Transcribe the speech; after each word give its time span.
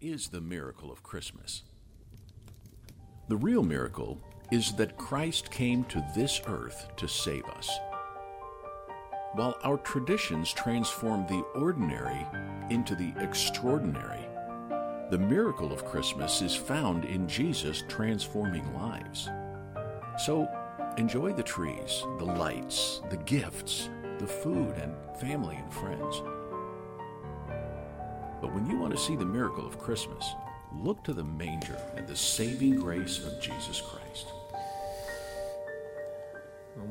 is 0.00 0.28
the 0.28 0.40
miracle 0.40 0.90
of 0.90 1.02
Christmas? 1.02 1.62
The 3.28 3.36
real 3.36 3.62
miracle 3.62 4.18
is 4.50 4.72
that 4.72 4.96
Christ 4.96 5.50
came 5.50 5.84
to 5.84 6.04
this 6.16 6.40
earth 6.46 6.88
to 6.96 7.06
save 7.06 7.44
us. 7.44 7.70
While 9.34 9.56
our 9.62 9.76
traditions 9.78 10.52
transform 10.52 11.26
the 11.26 11.44
ordinary 11.54 12.26
into 12.70 12.96
the 12.96 13.12
extraordinary, 13.18 14.26
the 15.10 15.18
miracle 15.18 15.72
of 15.72 15.84
Christmas 15.84 16.40
is 16.40 16.56
found 16.56 17.04
in 17.04 17.28
Jesus 17.28 17.84
transforming 17.88 18.72
lives. 18.74 19.28
So 20.18 20.48
enjoy 20.96 21.34
the 21.34 21.42
trees, 21.42 22.04
the 22.18 22.24
lights, 22.24 23.02
the 23.10 23.18
gifts, 23.18 23.90
the 24.18 24.26
food, 24.26 24.76
and 24.78 24.94
family 25.20 25.56
and 25.56 25.72
friends. 25.72 26.22
But 28.40 28.54
when 28.54 28.66
you 28.66 28.78
want 28.78 28.92
to 28.92 28.98
see 28.98 29.16
the 29.16 29.24
miracle 29.24 29.66
of 29.66 29.78
Christmas, 29.78 30.34
look 30.72 31.02
to 31.04 31.12
the 31.12 31.24
manger 31.24 31.78
and 31.96 32.06
the 32.06 32.16
saving 32.16 32.76
grace 32.76 33.24
of 33.24 33.40
Jesus 33.40 33.80
Christ. 33.80 34.26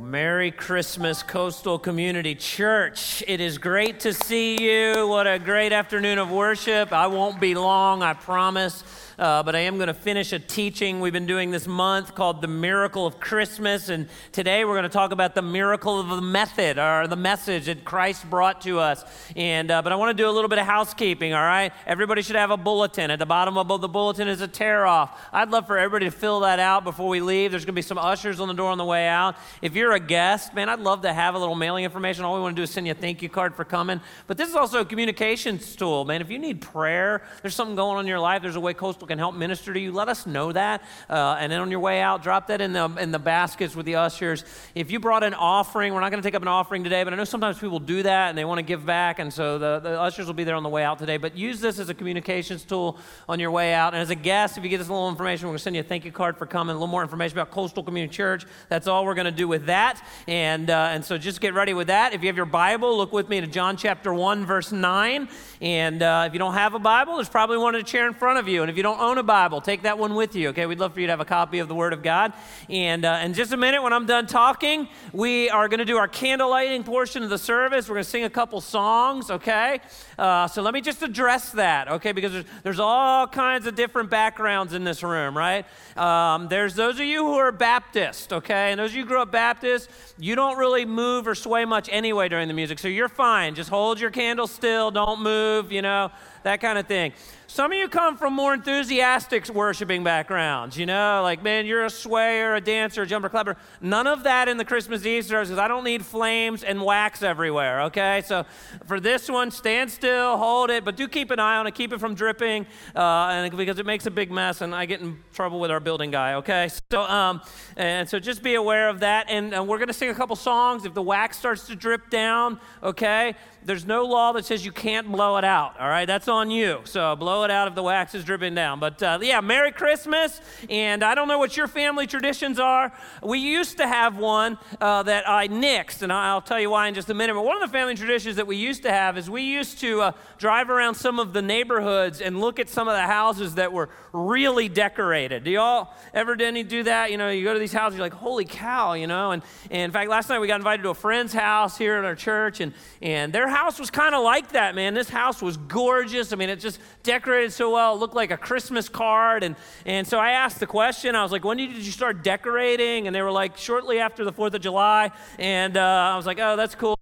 Merry 0.09 0.49
Christmas, 0.49 1.21
Coastal 1.21 1.77
Community 1.77 2.33
Church. 2.33 3.23
It 3.27 3.39
is 3.39 3.59
great 3.59 3.99
to 3.99 4.11
see 4.11 4.59
you. 4.59 5.07
What 5.07 5.27
a 5.27 5.37
great 5.37 5.71
afternoon 5.71 6.17
of 6.17 6.31
worship. 6.31 6.91
I 6.91 7.05
won't 7.05 7.39
be 7.39 7.53
long, 7.53 8.01
I 8.01 8.13
promise 8.13 8.83
uh, 9.19 9.43
but 9.43 9.53
I 9.53 9.59
am 9.59 9.75
going 9.75 9.87
to 9.87 9.93
finish 9.93 10.31
a 10.31 10.39
teaching 10.39 11.01
we've 11.01 11.11
been 11.11 11.25
doing 11.25 11.51
this 11.51 11.67
month 11.67 12.15
called 12.15 12.41
The 12.41 12.47
Miracle 12.47 13.05
of 13.05 13.19
Christmas. 13.19 13.89
And 13.89 14.07
today 14.31 14.63
we're 14.63 14.75
going 14.75 14.83
to 14.83 14.89
talk 14.89 15.11
about 15.11 15.35
the 15.35 15.41
miracle 15.41 15.99
of 15.99 16.07
the 16.07 16.21
method 16.21 16.79
or 16.79 17.05
the 17.05 17.17
message 17.17 17.65
that 17.65 17.83
Christ 17.83 18.29
brought 18.29 18.61
to 18.61 18.79
us. 18.79 19.03
And, 19.35 19.69
uh, 19.69 19.81
but 19.81 19.91
I 19.91 19.97
want 19.97 20.15
to 20.15 20.23
do 20.23 20.29
a 20.29 20.31
little 20.31 20.47
bit 20.47 20.57
of 20.57 20.65
housekeeping, 20.65 21.33
all 21.33 21.43
right? 21.43 21.73
Everybody 21.85 22.21
should 22.21 22.37
have 22.37 22.49
a 22.49 22.57
bulletin. 22.57 23.11
At 23.11 23.19
the 23.19 23.25
bottom 23.25 23.57
of 23.57 23.67
the 23.81 23.89
bulletin 23.89 24.29
is 24.29 24.39
a 24.39 24.47
tear 24.47 24.85
off. 24.85 25.19
I'd 25.33 25.49
love 25.49 25.67
for 25.67 25.77
everybody 25.77 26.05
to 26.05 26.11
fill 26.11 26.39
that 26.41 26.59
out 26.59 26.85
before 26.85 27.09
we 27.09 27.19
leave. 27.19 27.51
There's 27.51 27.65
going 27.65 27.73
to 27.73 27.79
be 27.79 27.81
some 27.81 27.97
ushers 27.97 28.39
on 28.39 28.47
the 28.47 28.53
door 28.53 28.71
on 28.71 28.77
the 28.77 28.85
way 28.85 29.05
out. 29.09 29.35
If 29.61 29.75
you're 29.75 29.91
a 29.91 29.98
guest, 29.99 30.53
man, 30.53 30.69
I'd 30.69 30.79
love 30.79 31.01
to 31.01 31.13
have 31.13 31.35
a 31.35 31.39
little 31.39 31.55
mailing 31.55 31.83
information. 31.83 32.25
All 32.25 32.35
we 32.35 32.41
want 32.41 32.55
to 32.55 32.59
do 32.59 32.63
is 32.63 32.69
send 32.71 32.87
you 32.87 32.91
a 32.91 32.95
thank 32.95 33.21
you 33.21 33.29
card 33.29 33.55
for 33.55 33.65
coming. 33.65 34.01
But 34.27 34.37
this 34.37 34.49
is 34.49 34.55
also 34.55 34.81
a 34.81 34.85
communications 34.85 35.75
tool, 35.75 36.05
man. 36.05 36.21
If 36.21 36.29
you 36.29 36.39
need 36.39 36.61
prayer, 36.61 37.23
there's 37.41 37.55
something 37.55 37.75
going 37.75 37.97
on 37.97 38.05
in 38.05 38.07
your 38.07 38.19
life, 38.19 38.41
there's 38.41 38.55
a 38.55 38.59
way 38.59 38.73
Coastal 38.73 39.07
can 39.07 39.19
help 39.19 39.35
minister 39.35 39.73
to 39.73 39.79
you, 39.79 39.91
let 39.91 40.09
us 40.09 40.25
know 40.25 40.51
that. 40.51 40.83
Uh, 41.09 41.37
and 41.39 41.51
then 41.51 41.59
on 41.59 41.71
your 41.71 41.79
way 41.79 42.01
out, 42.01 42.23
drop 42.23 42.47
that 42.47 42.61
in 42.61 42.73
the, 42.73 42.85
in 42.99 43.11
the 43.11 43.19
baskets 43.19 43.75
with 43.75 43.85
the 43.85 43.95
ushers. 43.95 44.45
If 44.75 44.91
you 44.91 44.99
brought 44.99 45.23
an 45.23 45.33
offering, 45.33 45.93
we're 45.93 46.01
not 46.01 46.11
going 46.11 46.21
to 46.21 46.27
take 46.27 46.35
up 46.35 46.41
an 46.41 46.47
offering 46.47 46.83
today, 46.83 47.03
but 47.03 47.13
I 47.13 47.15
know 47.15 47.23
sometimes 47.23 47.59
people 47.59 47.79
do 47.79 48.03
that 48.03 48.29
and 48.29 48.37
they 48.37 48.45
want 48.45 48.59
to 48.59 48.63
give 48.63 48.85
back. 48.85 49.19
And 49.19 49.33
so 49.33 49.57
the, 49.57 49.79
the 49.79 49.99
ushers 49.99 50.27
will 50.27 50.33
be 50.33 50.43
there 50.43 50.55
on 50.55 50.63
the 50.63 50.69
way 50.69 50.83
out 50.83 50.99
today. 50.99 51.17
But 51.17 51.37
use 51.37 51.59
this 51.59 51.79
as 51.79 51.89
a 51.89 51.93
communications 51.93 52.63
tool 52.63 52.97
on 53.27 53.39
your 53.39 53.51
way 53.51 53.73
out. 53.73 53.93
And 53.93 54.01
as 54.01 54.09
a 54.09 54.15
guest, 54.15 54.57
if 54.57 54.63
you 54.63 54.69
get 54.69 54.81
us 54.81 54.87
a 54.89 54.93
little 54.93 55.09
information, 55.09 55.47
we're 55.47 55.51
going 55.51 55.57
to 55.57 55.63
send 55.63 55.75
you 55.75 55.81
a 55.81 55.85
thank 55.85 56.05
you 56.05 56.11
card 56.11 56.37
for 56.37 56.45
coming, 56.45 56.71
a 56.71 56.73
little 56.73 56.87
more 56.87 57.01
information 57.01 57.37
about 57.37 57.51
Coastal 57.51 57.83
Community 57.83 58.13
Church. 58.15 58.45
That's 58.67 58.87
all 58.87 59.05
we're 59.05 59.15
going 59.15 59.25
to 59.25 59.31
do 59.31 59.47
with 59.47 59.65
that. 59.65 59.88
And, 60.27 60.69
uh, 60.69 60.89
and 60.91 61.03
so 61.03 61.17
just 61.17 61.41
get 61.41 61.53
ready 61.53 61.73
with 61.73 61.87
that. 61.87 62.13
If 62.13 62.21
you 62.21 62.27
have 62.27 62.37
your 62.37 62.45
Bible, 62.45 62.97
look 62.97 63.11
with 63.13 63.29
me 63.29 63.41
to 63.41 63.47
John 63.47 63.77
chapter 63.77 64.13
1, 64.13 64.45
verse 64.45 64.71
9. 64.71 65.29
And 65.61 66.01
uh, 66.01 66.25
if 66.27 66.33
you 66.33 66.39
don't 66.39 66.53
have 66.53 66.73
a 66.73 66.79
Bible, 66.79 67.15
there's 67.15 67.29
probably 67.29 67.57
one 67.57 67.75
in 67.75 67.81
a 67.81 67.83
chair 67.83 68.07
in 68.07 68.13
front 68.13 68.39
of 68.39 68.47
you. 68.47 68.61
And 68.61 68.69
if 68.69 68.77
you 68.77 68.83
don't 68.83 68.99
own 68.99 69.17
a 69.17 69.23
Bible, 69.23 69.61
take 69.61 69.83
that 69.83 69.97
one 69.97 70.15
with 70.15 70.35
you, 70.35 70.49
okay? 70.49 70.65
We'd 70.65 70.79
love 70.79 70.93
for 70.93 71.01
you 71.01 71.07
to 71.07 71.11
have 71.11 71.19
a 71.19 71.25
copy 71.25 71.59
of 71.59 71.67
the 71.67 71.75
Word 71.75 71.93
of 71.93 72.03
God. 72.03 72.33
And 72.69 73.05
uh, 73.05 73.21
in 73.23 73.33
just 73.33 73.51
a 73.53 73.57
minute, 73.57 73.81
when 73.83 73.93
I'm 73.93 74.05
done 74.05 74.27
talking, 74.27 74.87
we 75.13 75.49
are 75.49 75.67
going 75.67 75.79
to 75.79 75.85
do 75.85 75.97
our 75.97 76.07
candle 76.07 76.49
lighting 76.49 76.83
portion 76.83 77.23
of 77.23 77.29
the 77.29 77.37
service. 77.37 77.87
We're 77.87 77.95
going 77.95 78.03
to 78.03 78.09
sing 78.09 78.23
a 78.25 78.29
couple 78.29 78.59
songs, 78.59 79.29
okay? 79.29 79.79
Uh, 80.17 80.47
so 80.47 80.61
let 80.61 80.73
me 80.73 80.81
just 80.81 81.01
address 81.01 81.51
that, 81.51 81.87
okay? 81.87 82.11
Because 82.11 82.33
there's, 82.33 82.45
there's 82.63 82.79
all 82.79 83.27
kinds 83.27 83.67
of 83.67 83.75
different 83.75 84.09
backgrounds 84.09 84.73
in 84.73 84.83
this 84.83 85.03
room, 85.03 85.37
right? 85.37 85.65
Um, 85.95 86.47
there's 86.49 86.75
those 86.75 86.95
of 86.95 87.05
you 87.05 87.25
who 87.25 87.35
are 87.35 87.51
Baptist, 87.51 88.33
okay? 88.33 88.71
And 88.71 88.79
those 88.79 88.89
of 88.89 88.95
you 88.95 89.03
who 89.03 89.07
grew 89.07 89.21
up 89.21 89.31
Baptist, 89.31 89.78
you 90.17 90.35
don't 90.35 90.57
really 90.57 90.85
move 90.85 91.27
or 91.27 91.35
sway 91.35 91.63
much 91.65 91.87
anyway 91.91 92.27
during 92.27 92.47
the 92.47 92.53
music, 92.53 92.79
so 92.79 92.87
you're 92.87 93.07
fine. 93.07 93.55
Just 93.55 93.69
hold 93.69 93.99
your 93.99 94.11
candle 94.11 94.47
still, 94.47 94.91
don't 94.91 95.21
move, 95.21 95.71
you 95.71 95.81
know, 95.81 96.11
that 96.43 96.59
kind 96.59 96.77
of 96.77 96.87
thing. 96.87 97.13
Some 97.47 97.71
of 97.71 97.79
you 97.79 97.89
come 97.89 98.15
from 98.15 98.33
more 98.33 98.53
enthusiastic 98.53 99.49
worshiping 99.49 100.03
backgrounds, 100.03 100.77
you 100.77 100.85
know, 100.85 101.21
like, 101.23 101.41
man, 101.41 101.65
you're 101.65 101.83
a 101.83 101.89
swayer, 101.89 102.55
a 102.55 102.61
dancer, 102.61 103.01
a 103.01 103.07
jumper, 103.07 103.27
clapper. 103.27 103.57
None 103.81 104.05
of 104.05 104.21
that 104.23 104.47
in 104.47 104.57
the 104.57 104.65
Christmas 104.65 105.03
Eve 105.03 105.25
service 105.25 105.49
because 105.49 105.59
I 105.59 105.67
don't 105.67 105.83
need 105.83 106.05
flames 106.05 106.63
and 106.63 106.83
wax 106.83 107.23
everywhere, 107.23 107.81
okay? 107.85 108.21
So 108.23 108.45
for 108.85 108.99
this 108.99 109.29
one, 109.29 109.49
stand 109.49 109.89
still, 109.89 110.37
hold 110.37 110.69
it, 110.69 110.85
but 110.85 110.95
do 110.95 111.07
keep 111.07 111.31
an 111.31 111.39
eye 111.39 111.57
on 111.57 111.65
it, 111.65 111.73
keep 111.73 111.91
it 111.91 111.99
from 111.99 112.13
dripping, 112.13 112.67
uh, 112.95 113.29
and 113.31 113.57
because 113.57 113.79
it 113.79 113.85
makes 113.87 114.05
a 114.05 114.11
big 114.11 114.29
mess, 114.29 114.61
and 114.61 114.75
I 114.75 114.85
get 114.85 115.01
in 115.01 115.17
trouble 115.33 115.59
with 115.59 115.71
our 115.71 115.79
building 115.79 116.11
guy, 116.11 116.35
okay? 116.35 116.69
So, 116.91 117.01
um, 117.01 117.41
and 117.75 118.07
so 118.07 118.19
just 118.19 118.43
be 118.43 118.53
aware 118.53 118.89
of 118.89 118.99
that, 118.99 119.25
and, 119.27 119.55
and 119.55 119.67
we're 119.69 119.77
going 119.77 119.87
to 119.87 119.93
sing 119.93 120.09
a 120.09 120.15
couple 120.15 120.35
songs. 120.35 120.83
If 120.83 120.93
the 120.93 121.01
wax 121.01 121.37
starts 121.37 121.67
to 121.67 121.75
drip 121.75 122.09
down, 122.09 122.59
okay, 122.81 123.35
there's 123.63 123.85
no 123.85 124.05
law 124.05 124.31
that 124.33 124.45
says 124.45 124.65
you 124.65 124.71
can't 124.71 125.11
blow 125.11 125.37
it 125.37 125.43
out, 125.43 125.79
all 125.79 125.87
right? 125.87 126.05
That's 126.05 126.27
on 126.27 126.49
you. 126.49 126.79
So 126.85 127.15
blow 127.15 127.43
it 127.43 127.51
out 127.51 127.67
if 127.67 127.75
the 127.75 127.83
wax 127.83 128.15
is 128.15 128.23
dripping 128.23 128.55
down. 128.55 128.79
But 128.79 129.03
uh, 129.03 129.19
yeah, 129.21 129.41
Merry 129.41 129.71
Christmas. 129.71 130.41
And 130.69 131.03
I 131.03 131.13
don't 131.13 131.27
know 131.27 131.37
what 131.37 131.55
your 131.55 131.67
family 131.67 132.07
traditions 132.07 132.59
are. 132.59 132.91
We 133.21 133.39
used 133.39 133.77
to 133.77 133.87
have 133.87 134.17
one 134.17 134.57
uh, 134.81 135.03
that 135.03 135.29
I 135.29 135.47
nixed, 135.47 136.01
and 136.01 136.11
I'll 136.11 136.41
tell 136.41 136.59
you 136.59 136.71
why 136.71 136.87
in 136.87 136.95
just 136.95 137.09
a 137.09 137.13
minute. 137.13 137.35
But 137.35 137.45
one 137.45 137.61
of 137.61 137.69
the 137.69 137.71
family 137.71 137.95
traditions 137.95 138.37
that 138.37 138.47
we 138.47 138.55
used 138.55 138.81
to 138.83 138.91
have 138.91 139.17
is 139.17 139.29
we 139.29 139.43
used 139.43 139.79
to 139.81 140.01
uh, 140.01 140.11
drive 140.39 140.71
around 140.71 140.95
some 140.95 141.19
of 141.19 141.33
the 141.33 141.41
neighborhoods 141.41 142.21
and 142.21 142.41
look 142.41 142.57
at 142.59 142.69
some 142.69 142.87
of 142.87 142.95
the 142.95 143.05
houses 143.05 143.55
that 143.55 143.71
were 143.71 143.89
really 144.13 144.67
decorated. 144.67 145.43
Do 145.43 145.51
y'all 145.51 145.93
ever 146.13 146.35
did 146.35 146.47
any 146.47 146.63
do 146.63 146.83
that? 146.83 147.11
You 147.11 147.17
know, 147.17 147.29
you 147.29 147.43
go 147.43 147.53
to 147.53 147.59
these 147.59 147.73
houses, 147.73 147.97
you're 147.97 148.05
like, 148.05 148.13
holy 148.13 148.45
cow, 148.45 148.93
you 148.93 149.05
know? 149.05 149.31
And, 149.31 149.43
and 149.71 149.81
in 149.83 149.91
fact, 149.91 150.09
last 150.09 150.29
night 150.29 150.39
we 150.39 150.47
got 150.47 150.59
invited 150.59 150.83
to 150.83 150.89
a 150.89 150.93
friend's 150.93 151.33
house 151.33 151.77
here 151.77 151.95
at 151.95 152.05
our 152.05 152.15
church, 152.15 152.59
and, 152.61 152.73
and 153.01 153.33
their 153.33 153.47
house 153.47 153.79
was 153.79 153.89
kind 153.91 154.15
of 154.15 154.23
like 154.23 154.51
that, 154.53 154.75
man. 154.75 154.93
This 154.93 155.09
house 155.09 155.41
was 155.41 155.57
gorgeous. 155.57 156.33
I 156.33 156.35
mean, 156.35 156.49
it 156.49 156.57
just 156.57 156.79
decorated 157.03 157.51
so 157.51 157.71
well. 157.71 157.95
It 157.95 157.99
looked 157.99 158.15
like 158.15 158.31
a 158.31 158.37
Christmas 158.37 158.89
card. 158.89 159.43
And, 159.43 159.55
and 159.85 160.07
so 160.07 160.19
I 160.19 160.31
asked 160.31 160.59
the 160.59 160.67
question. 160.67 161.15
I 161.15 161.23
was 161.23 161.31
like, 161.31 161.43
when 161.43 161.57
did 161.57 161.75
you 161.75 161.91
start 161.91 162.23
decorating? 162.23 163.07
And 163.07 163.15
they 163.15 163.21
were 163.21 163.31
like, 163.31 163.57
shortly 163.57 163.99
after 163.99 164.23
the 164.23 164.33
4th 164.33 164.53
of 164.53 164.61
July. 164.61 165.11
And 165.37 165.77
uh, 165.77 166.11
I 166.13 166.15
was 166.15 166.25
like, 166.25 166.39
oh, 166.39 166.55
that's 166.55 166.75
cool 166.75 166.99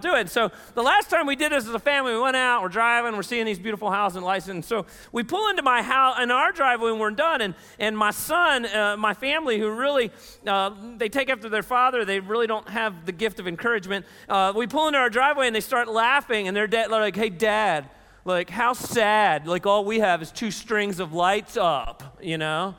do 0.00 0.14
it. 0.14 0.30
So 0.30 0.50
the 0.74 0.82
last 0.82 1.10
time 1.10 1.26
we 1.26 1.36
did 1.36 1.52
this 1.52 1.68
as 1.68 1.74
a 1.74 1.78
family, 1.78 2.14
we 2.14 2.18
went 2.18 2.34
out, 2.34 2.62
we're 2.62 2.70
driving, 2.70 3.14
we're 3.14 3.22
seeing 3.22 3.44
these 3.44 3.58
beautiful 3.58 3.90
houses 3.90 4.16
and 4.16 4.24
lights. 4.24 4.48
And 4.48 4.64
so 4.64 4.86
we 5.12 5.22
pull 5.22 5.50
into 5.50 5.62
my 5.62 5.82
house, 5.82 6.18
in 6.18 6.30
our 6.30 6.50
driveway 6.50 6.92
when 6.92 6.98
we're 6.98 7.10
done. 7.10 7.42
And, 7.42 7.54
and 7.78 7.94
my 7.94 8.10
son, 8.10 8.64
uh, 8.64 8.96
my 8.96 9.12
family, 9.12 9.58
who 9.58 9.70
really, 9.70 10.10
uh, 10.46 10.70
they 10.96 11.10
take 11.10 11.28
after 11.28 11.50
their 11.50 11.62
father, 11.62 12.06
they 12.06 12.20
really 12.20 12.46
don't 12.46 12.66
have 12.70 13.04
the 13.04 13.12
gift 13.12 13.38
of 13.38 13.46
encouragement. 13.46 14.06
Uh, 14.30 14.54
we 14.56 14.66
pull 14.66 14.86
into 14.86 14.98
our 14.98 15.10
driveway 15.10 15.46
and 15.46 15.54
they 15.54 15.60
start 15.60 15.88
laughing. 15.88 16.48
And 16.48 16.56
they're, 16.56 16.66
they're 16.66 16.88
like, 16.88 17.14
hey, 17.14 17.28
dad, 17.28 17.90
like, 18.24 18.48
how 18.48 18.72
sad. 18.72 19.46
Like, 19.46 19.66
all 19.66 19.84
we 19.84 19.98
have 19.98 20.22
is 20.22 20.32
two 20.32 20.50
strings 20.50 21.00
of 21.00 21.12
lights 21.12 21.58
up, 21.58 22.16
you 22.22 22.38
know? 22.38 22.76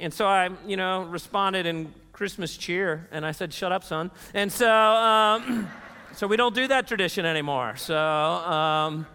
And 0.00 0.14
so 0.14 0.24
I, 0.26 0.48
you 0.66 0.78
know, 0.78 1.02
responded 1.02 1.66
in 1.66 1.92
Christmas 2.14 2.56
cheer. 2.56 3.06
And 3.12 3.26
I 3.26 3.32
said, 3.32 3.52
shut 3.52 3.72
up, 3.72 3.84
son. 3.84 4.10
And 4.32 4.50
so, 4.50 4.72
um, 4.72 5.68
So 6.18 6.26
we 6.26 6.36
don't 6.36 6.52
do 6.52 6.66
that 6.66 6.88
tradition 6.88 7.24
anymore. 7.24 7.76
So, 7.76 7.96
um, 7.96 9.06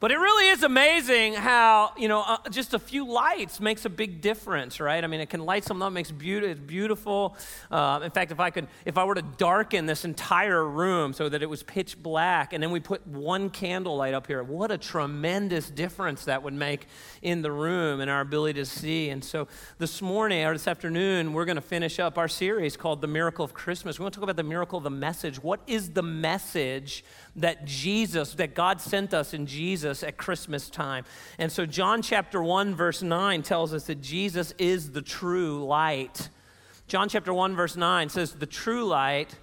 but 0.00 0.10
it 0.10 0.16
really 0.16 0.48
is 0.48 0.62
amazing 0.62 1.34
how, 1.34 1.92
you 1.98 2.08
know, 2.08 2.22
uh, 2.22 2.38
just 2.50 2.72
a 2.72 2.78
few 2.78 3.06
lights 3.06 3.60
makes 3.60 3.84
a 3.84 3.90
big 3.90 4.22
difference, 4.22 4.80
right? 4.80 5.04
I 5.04 5.06
mean, 5.06 5.20
it 5.20 5.28
can 5.28 5.44
light 5.44 5.62
something 5.62 5.82
up, 5.82 5.92
makes 5.92 6.10
beauty, 6.10 6.46
it's 6.46 6.58
beautiful. 6.58 7.36
Uh, 7.70 8.00
in 8.02 8.10
fact, 8.10 8.32
if 8.32 8.40
I 8.40 8.48
could, 8.48 8.66
if 8.86 8.96
I 8.96 9.04
were 9.04 9.14
to 9.14 9.22
darken 9.22 9.84
this 9.84 10.06
entire 10.06 10.66
room 10.66 11.12
so 11.12 11.28
that 11.28 11.42
it 11.42 11.50
was 11.50 11.62
pitch 11.62 12.02
black, 12.02 12.54
and 12.54 12.62
then 12.62 12.70
we 12.70 12.80
put 12.80 13.06
one 13.06 13.50
candle 13.50 13.94
light 13.96 14.14
up 14.14 14.26
here, 14.26 14.42
what 14.42 14.70
a 14.70 14.78
tremendous 14.78 15.68
difference 15.68 16.24
that 16.24 16.42
would 16.42 16.54
make 16.54 16.86
in 17.20 17.42
the 17.42 17.52
room 17.52 18.00
and 18.00 18.10
our 18.10 18.22
ability 18.22 18.58
to 18.58 18.66
see. 18.66 19.10
And 19.10 19.22
so 19.22 19.48
this 19.76 20.00
morning 20.00 20.46
or 20.46 20.54
this 20.54 20.66
afternoon, 20.66 21.34
we're 21.34 21.44
going 21.44 21.56
to 21.56 21.60
finish 21.60 22.00
up 22.00 22.16
our 22.16 22.28
series 22.28 22.74
called 22.74 23.02
The 23.02 23.06
Miracle 23.06 23.44
of 23.44 23.52
Christmas. 23.52 23.98
We 23.98 24.04
want 24.04 24.14
to 24.14 24.20
talk 24.20 24.24
about 24.24 24.36
the 24.36 24.44
miracle 24.44 24.78
of 24.78 24.84
the 24.84 24.88
message. 24.90 25.42
What 25.42 25.60
is 25.66 25.90
the 25.90 26.02
message 26.02 27.04
that 27.40 27.64
Jesus, 27.64 28.34
that 28.34 28.54
God 28.54 28.80
sent 28.80 29.12
us 29.12 29.34
in 29.34 29.46
Jesus 29.46 30.02
at 30.02 30.16
Christmas 30.16 30.70
time. 30.70 31.04
And 31.38 31.50
so, 31.50 31.66
John 31.66 32.02
chapter 32.02 32.42
1, 32.42 32.74
verse 32.74 33.02
9 33.02 33.42
tells 33.42 33.74
us 33.74 33.86
that 33.86 34.00
Jesus 34.00 34.54
is 34.58 34.92
the 34.92 35.02
true 35.02 35.64
light. 35.64 36.28
John 36.86 37.08
chapter 37.08 37.32
1, 37.32 37.54
verse 37.54 37.76
9 37.76 38.08
says, 38.08 38.32
The 38.32 38.46
true 38.46 38.84
light, 38.84 39.36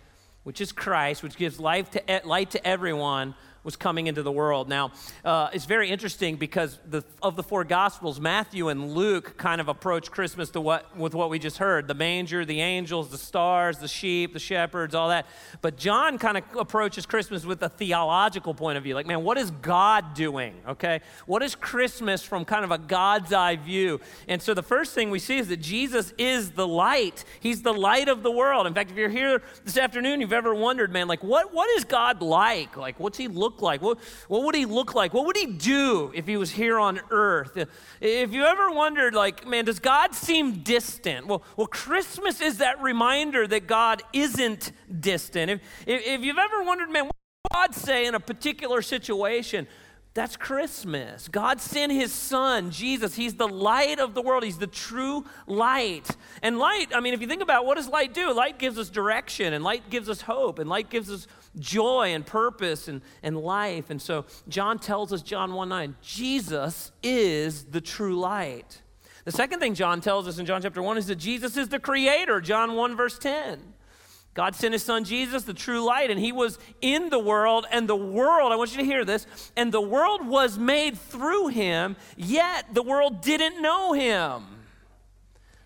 which 0.44 0.62
is 0.62 0.72
Christ, 0.72 1.24
which 1.24 1.38
gives 1.38 1.60
life 1.60 1.90
to, 1.92 2.22
light 2.26 2.52
to 2.52 2.68
everyone, 2.68 3.36
was 3.68 3.75
coming 3.75 4.08
into 4.08 4.24
the 4.24 4.31
world. 4.31 4.69
Now, 4.69 4.94
uh, 5.25 5.50
it's 5.52 5.66
very 5.66 5.90
interesting 5.90 6.38
because 6.38 6.80
the, 6.90 7.04
of 7.22 7.36
the 7.36 7.44
four 7.44 7.66
Gospels, 7.66 8.18
Matthew 8.18 8.69
and 8.69 8.94
Luke 8.94 9.36
kind 9.38 9.60
of 9.60 9.68
approach 9.68 10.10
Christmas 10.10 10.50
to 10.52 10.62
what, 10.62 10.96
with 10.98 11.14
what 11.14 11.30
we 11.30 11.38
just 11.38 11.58
heard 11.58 11.86
the 11.90 11.94
manger, 11.94 12.46
the 12.46 12.62
angels, 12.62 13.10
the 13.10 13.18
stars, 13.18 13.80
the 13.80 13.88
sheep, 13.90 14.31
the 14.31 14.40
shepherds, 14.40 14.96
all 14.96 15.10
that. 15.10 15.25
But 15.60 15.75
John 15.75 16.18
kind 16.18 16.38
of 16.38 16.46
approaches 16.58 17.06
Christmas 17.06 17.46
with 17.46 17.62
a 17.62 17.68
theological 17.68 18.54
point 18.54 18.78
of 18.78 18.86
view. 18.86 18.96
Like, 18.96 19.06
man, 19.06 19.25
what 19.25 19.38
is 19.38 19.52
God 19.52 20.13
doing? 20.13 20.54
Okay? 20.66 21.02
What 21.25 21.44
is 21.44 21.54
Christmas 21.54 22.24
from 22.24 22.46
kind 22.46 22.63
of 22.63 22.72
a 22.72 22.78
God's 22.78 23.34
eye 23.34 23.58
view? 23.58 24.00
And 24.30 24.42
so 24.42 24.54
the 24.54 24.63
first 24.63 24.96
thing 24.96 25.10
we 25.10 25.20
see 25.20 25.40
is 25.40 25.50
that 25.50 25.58
Jesus 25.58 26.13
is 26.18 26.52
the 26.52 26.66
light. 26.66 27.25
He's 27.42 27.63
the 27.63 27.74
light 27.74 28.08
of 28.08 28.24
the 28.24 28.31
world. 28.31 28.66
In 28.66 28.74
fact, 28.74 28.92
if 28.92 28.96
you're 28.96 29.10
here 29.10 29.42
this 29.66 29.78
afternoon, 29.78 30.22
you've 30.22 30.31
ever 30.31 30.56
wondered, 30.56 30.94
man, 30.94 31.10
like, 31.10 31.22
what, 31.22 31.54
what 31.54 31.70
is 31.78 31.84
God 31.84 32.22
like? 32.22 32.78
Like, 32.78 32.98
what's 32.98 33.18
he 33.18 33.28
look 33.28 33.56
like? 33.62 33.81
What, 33.81 34.00
what 34.27 34.44
would 34.44 34.56
he 34.56 34.65
look 34.65 34.95
like? 34.95 35.13
What 35.13 35.25
would 35.25 35.38
he 35.38 35.45
do 35.45 36.12
if 36.13 36.27
he 36.27 36.38
was 36.38 36.51
here 36.51 36.80
on 36.80 37.00
earth? 37.09 37.68
If 38.01 38.31
you 38.31 38.45
ever 38.45 38.71
wondered, 38.71 39.13
like, 39.13 39.48
man, 39.48 39.65
does 39.65 39.80
God 39.80 40.13
seem 40.13 40.63
distant? 40.63 41.27
Well, 41.27 41.44
well 41.56 41.68
Christmas 41.68 42.42
is 42.42 42.59
that 42.59 42.81
reminder 42.81 43.48
that 43.48 43.68
God 43.68 44.04
isn't 44.13 44.71
distant. 45.00 45.51
If, 45.51 45.62
if, 45.86 46.21
you've 46.21 46.38
ever 46.38 46.63
wondered, 46.63 46.89
man, 46.89 47.06
what 47.06 47.15
does 47.44 47.75
God 47.75 47.75
say 47.75 48.06
in 48.06 48.15
a 48.15 48.19
particular 48.19 48.81
situation? 48.81 49.68
That's 50.18 50.36
Christmas. 50.36 51.27
God 51.27 51.62
sent 51.62 51.92
his 51.92 52.12
son, 52.12 52.71
Jesus. 52.71 53.13
He's 53.13 53.36
the 53.36 53.48
light 53.48 54.00
of 54.00 54.15
the 54.15 54.21
world. 54.24 54.44
He's 54.44 54.57
the 54.57 54.65
true 54.65 55.25
light. 55.45 56.10
And 56.42 56.57
light, 56.57 56.88
I 56.95 57.01
mean, 57.01 57.13
if 57.13 57.21
you 57.21 57.27
think 57.27 57.44
about 57.44 57.68
what 57.68 57.75
does 57.75 57.88
light 57.88 58.15
do? 58.15 58.33
Light 58.33 58.57
gives 58.57 58.80
us 58.80 58.89
direction, 58.89 59.53
and 59.53 59.63
light 59.63 59.92
gives 59.92 60.10
us 60.10 60.21
hope, 60.21 60.57
and 60.57 60.68
light 60.68 60.89
gives 60.89 61.12
us 61.12 61.27
joy 61.59 62.13
and 62.13 62.25
purpose 62.25 62.88
and, 62.88 63.01
and 63.24 63.38
life. 63.38 63.89
And 63.89 64.01
so 64.01 64.25
John 64.48 64.80
tells 64.80 65.12
us, 65.13 65.21
John 65.21 65.54
1 65.54 65.69
9, 65.69 65.95
Jesus 66.01 66.92
is 67.04 67.65
the 67.65 67.81
true 67.81 68.19
light. 68.19 68.81
The 69.25 69.31
second 69.31 69.59
thing 69.59 69.74
John 69.74 70.00
tells 70.00 70.27
us 70.27 70.39
in 70.39 70.45
John 70.45 70.62
chapter 70.62 70.81
1 70.81 70.98
is 70.98 71.07
that 71.07 71.18
Jesus 71.18 71.57
is 71.57 71.68
the 71.69 71.80
creator, 71.80 72.39
John 72.39 72.75
1 72.75 72.95
verse 72.95 73.19
10. 73.19 73.74
God 74.33 74.56
sent 74.56 74.74
his 74.74 74.83
son 74.83 75.04
Jesus, 75.04 75.44
the 75.44 75.54
true 75.54 75.83
light, 75.83 76.12
and 76.12 76.19
he 76.19 76.31
was 76.31 76.59
in 76.80 77.09
the 77.09 77.18
world, 77.18 77.65
and 77.71 77.89
the 77.89 77.95
world, 77.95 78.51
I 78.51 78.56
want 78.56 78.71
you 78.71 78.77
to 78.77 78.86
hear 78.86 79.03
this, 79.03 79.25
and 79.57 79.71
the 79.71 79.81
world 79.81 80.27
was 80.27 80.60
made 80.60 80.95
through 80.95 81.48
him, 81.48 81.95
yet 82.15 82.71
the 82.71 82.83
world 82.83 83.21
didn't 83.21 83.62
know 83.63 83.94
him. 83.94 84.44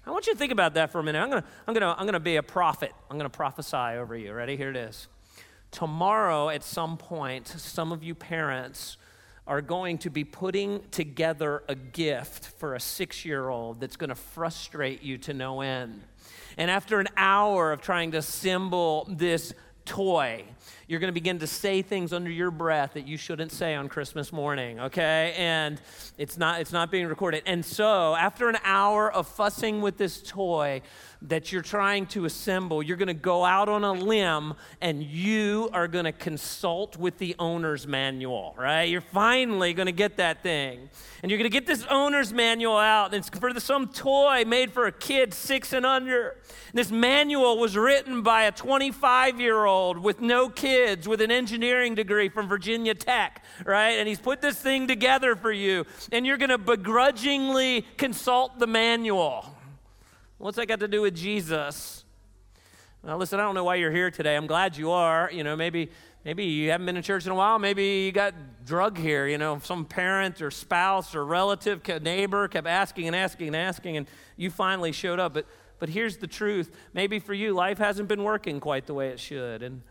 I 0.05 0.11
want 0.11 0.25
you 0.25 0.33
to 0.33 0.39
think 0.39 0.51
about 0.51 0.73
that 0.75 0.89
for 0.89 0.99
a 0.99 1.03
minute. 1.03 1.19
I'm 1.19 1.29
gonna, 1.29 1.43
I'm 1.67 1.73
gonna, 1.73 1.95
I'm 1.97 2.05
gonna 2.05 2.19
be 2.19 2.37
a 2.37 2.43
prophet. 2.43 2.93
I'm 3.09 3.17
gonna 3.17 3.29
prophesy 3.29 3.75
over 3.75 4.17
you. 4.17 4.33
Ready? 4.33 4.57
Here 4.57 4.69
it 4.69 4.77
is. 4.77 5.07
Tomorrow, 5.71 6.49
at 6.49 6.63
some 6.63 6.97
point, 6.97 7.47
some 7.47 7.91
of 7.91 8.03
you 8.03 8.13
parents 8.13 8.97
are 9.47 9.61
going 9.61 9.97
to 9.99 10.09
be 10.09 10.23
putting 10.23 10.81
together 10.91 11.63
a 11.67 11.75
gift 11.75 12.45
for 12.59 12.75
a 12.75 12.79
six 12.79 13.25
year 13.25 13.49
old 13.49 13.79
that's 13.79 13.95
going 13.95 14.09
to 14.09 14.15
frustrate 14.15 15.01
you 15.01 15.17
to 15.17 15.33
no 15.33 15.61
end. 15.61 16.01
And 16.57 16.69
after 16.69 16.99
an 16.99 17.07
hour 17.17 17.71
of 17.71 17.81
trying 17.81 18.11
to 18.11 18.17
assemble 18.17 19.07
this 19.09 19.53
toy, 19.85 20.43
you're 20.91 20.99
going 20.99 21.07
to 21.07 21.13
begin 21.13 21.39
to 21.39 21.47
say 21.47 21.81
things 21.81 22.11
under 22.11 22.29
your 22.29 22.51
breath 22.51 22.95
that 22.95 23.07
you 23.07 23.15
shouldn't 23.15 23.53
say 23.53 23.75
on 23.75 23.87
Christmas 23.87 24.33
morning, 24.33 24.77
okay? 24.77 25.33
And 25.37 25.79
it's 26.17 26.37
not 26.37 26.59
it's 26.59 26.73
not 26.73 26.91
being 26.91 27.07
recorded. 27.07 27.43
And 27.45 27.63
so, 27.63 28.13
after 28.13 28.49
an 28.49 28.57
hour 28.65 29.09
of 29.09 29.25
fussing 29.25 29.79
with 29.79 29.95
this 29.95 30.21
toy, 30.21 30.81
that 31.23 31.51
you're 31.51 31.61
trying 31.61 32.07
to 32.07 32.25
assemble, 32.25 32.81
you're 32.81 32.97
going 32.97 33.07
to 33.07 33.13
go 33.13 33.45
out 33.45 33.69
on 33.69 33.83
a 33.83 33.91
limb 33.91 34.55
and 34.81 35.03
you 35.03 35.69
are 35.71 35.87
going 35.87 36.05
to 36.05 36.11
consult 36.11 36.97
with 36.97 37.19
the 37.19 37.35
owner's 37.37 37.85
manual, 37.85 38.55
right? 38.57 38.85
You're 38.85 39.01
finally 39.01 39.73
going 39.73 39.85
to 39.85 39.91
get 39.91 40.17
that 40.17 40.41
thing. 40.41 40.89
And 41.21 41.29
you're 41.29 41.37
going 41.37 41.49
to 41.49 41.53
get 41.53 41.67
this 41.67 41.85
owner's 41.91 42.33
manual 42.33 42.77
out. 42.77 43.13
And 43.13 43.15
it's 43.15 43.29
for 43.29 43.57
some 43.59 43.87
toy 43.89 44.45
made 44.45 44.71
for 44.71 44.87
a 44.87 44.91
kid 44.91 45.33
six 45.35 45.73
and 45.73 45.85
under. 45.85 46.37
This 46.73 46.89
manual 46.89 47.59
was 47.59 47.77
written 47.77 48.23
by 48.23 48.43
a 48.43 48.51
25 48.51 49.39
year 49.39 49.65
old 49.65 49.99
with 49.99 50.21
no 50.21 50.49
kids, 50.49 50.80
with 51.07 51.21
an 51.21 51.31
engineering 51.31 51.95
degree 51.95 52.29
from 52.29 52.47
Virginia 52.47 52.93
Tech, 52.93 53.43
right? 53.65 53.91
And 53.91 54.07
he's 54.07 54.19
put 54.19 54.41
this 54.41 54.57
thing 54.57 54.87
together 54.87 55.35
for 55.35 55.51
you. 55.51 55.85
And 56.11 56.25
you're 56.25 56.37
going 56.37 56.49
to 56.49 56.57
begrudgingly 56.57 57.85
consult 57.97 58.59
the 58.59 58.67
manual. 58.67 59.55
What's 60.37 60.57
that 60.57 60.67
got 60.67 60.79
to 60.79 60.87
do 60.87 61.01
with 61.01 61.15
Jesus? 61.15 62.03
Now, 63.03 63.17
listen, 63.17 63.39
I 63.39 63.43
don't 63.43 63.55
know 63.55 63.63
why 63.63 63.75
you're 63.75 63.91
here 63.91 64.11
today. 64.11 64.35
I'm 64.35 64.47
glad 64.47 64.77
you 64.77 64.91
are. 64.91 65.29
You 65.31 65.43
know, 65.43 65.55
maybe 65.55 65.89
maybe 66.23 66.45
you 66.45 66.69
haven't 66.69 66.85
been 66.85 66.95
to 66.95 67.01
church 67.01 67.25
in 67.25 67.31
a 67.31 67.35
while. 67.35 67.57
Maybe 67.57 68.05
you 68.05 68.11
got 68.11 68.33
drug 68.65 68.97
here. 68.97 69.27
You 69.27 69.37
know, 69.37 69.59
some 69.63 69.85
parent 69.85 70.41
or 70.41 70.51
spouse 70.51 71.15
or 71.15 71.25
relative, 71.25 71.81
neighbor 72.01 72.47
kept 72.47 72.67
asking 72.67 73.07
and 73.07 73.15
asking 73.15 73.47
and 73.47 73.55
asking, 73.55 73.97
and 73.97 74.07
you 74.37 74.51
finally 74.51 74.91
showed 74.91 75.19
up. 75.19 75.33
But 75.33 75.47
but 75.81 75.89
here's 75.89 76.17
the 76.17 76.27
truth. 76.27 76.71
Maybe 76.93 77.17
for 77.17 77.33
you, 77.33 77.53
life 77.53 77.79
hasn't 77.79 78.07
been 78.07 78.23
working 78.23 78.59
quite 78.59 78.85
the 78.85 78.93
way 78.93 79.09
it 79.09 79.19
should, 79.19 79.63
and 79.63 79.81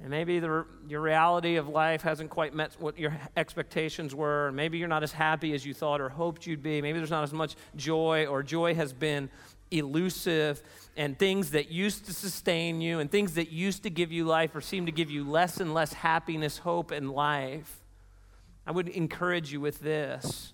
and 0.00 0.10
maybe 0.10 0.38
the, 0.38 0.64
your 0.88 1.00
reality 1.00 1.56
of 1.56 1.68
life 1.68 2.02
hasn't 2.02 2.30
quite 2.30 2.54
met 2.54 2.74
what 2.78 2.98
your 2.98 3.14
expectations 3.36 4.14
were. 4.14 4.50
Maybe 4.52 4.78
you're 4.78 4.88
not 4.88 5.02
as 5.02 5.12
happy 5.12 5.52
as 5.52 5.66
you 5.66 5.74
thought 5.74 6.00
or 6.00 6.08
hoped 6.08 6.46
you'd 6.46 6.62
be. 6.62 6.80
Maybe 6.80 6.98
there's 6.98 7.10
not 7.10 7.24
as 7.24 7.32
much 7.32 7.54
joy, 7.76 8.26
or 8.26 8.42
joy 8.42 8.74
has 8.74 8.92
been 8.92 9.28
elusive 9.70 10.62
and 10.96 11.18
things 11.18 11.50
that 11.50 11.70
used 11.70 12.06
to 12.06 12.12
sustain 12.12 12.80
you 12.80 12.98
and 12.98 13.10
things 13.10 13.34
that 13.34 13.52
used 13.52 13.82
to 13.82 13.90
give 13.90 14.10
you 14.10 14.24
life 14.24 14.54
or 14.56 14.60
seem 14.60 14.86
to 14.86 14.92
give 14.92 15.10
you 15.10 15.28
less 15.28 15.60
and 15.60 15.74
less 15.74 15.92
happiness, 15.92 16.58
hope, 16.58 16.90
and 16.90 17.10
life, 17.10 17.80
I 18.66 18.72
would 18.72 18.88
encourage 18.88 19.52
you 19.52 19.60
with 19.60 19.80
this. 19.80 20.52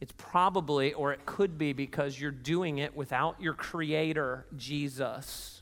It's 0.00 0.12
probably, 0.16 0.94
or 0.94 1.12
it 1.12 1.26
could 1.26 1.58
be, 1.58 1.72
because 1.72 2.18
you're 2.18 2.30
doing 2.30 2.78
it 2.78 2.96
without 2.96 3.40
your 3.40 3.54
Creator, 3.54 4.46
Jesus. 4.56 5.59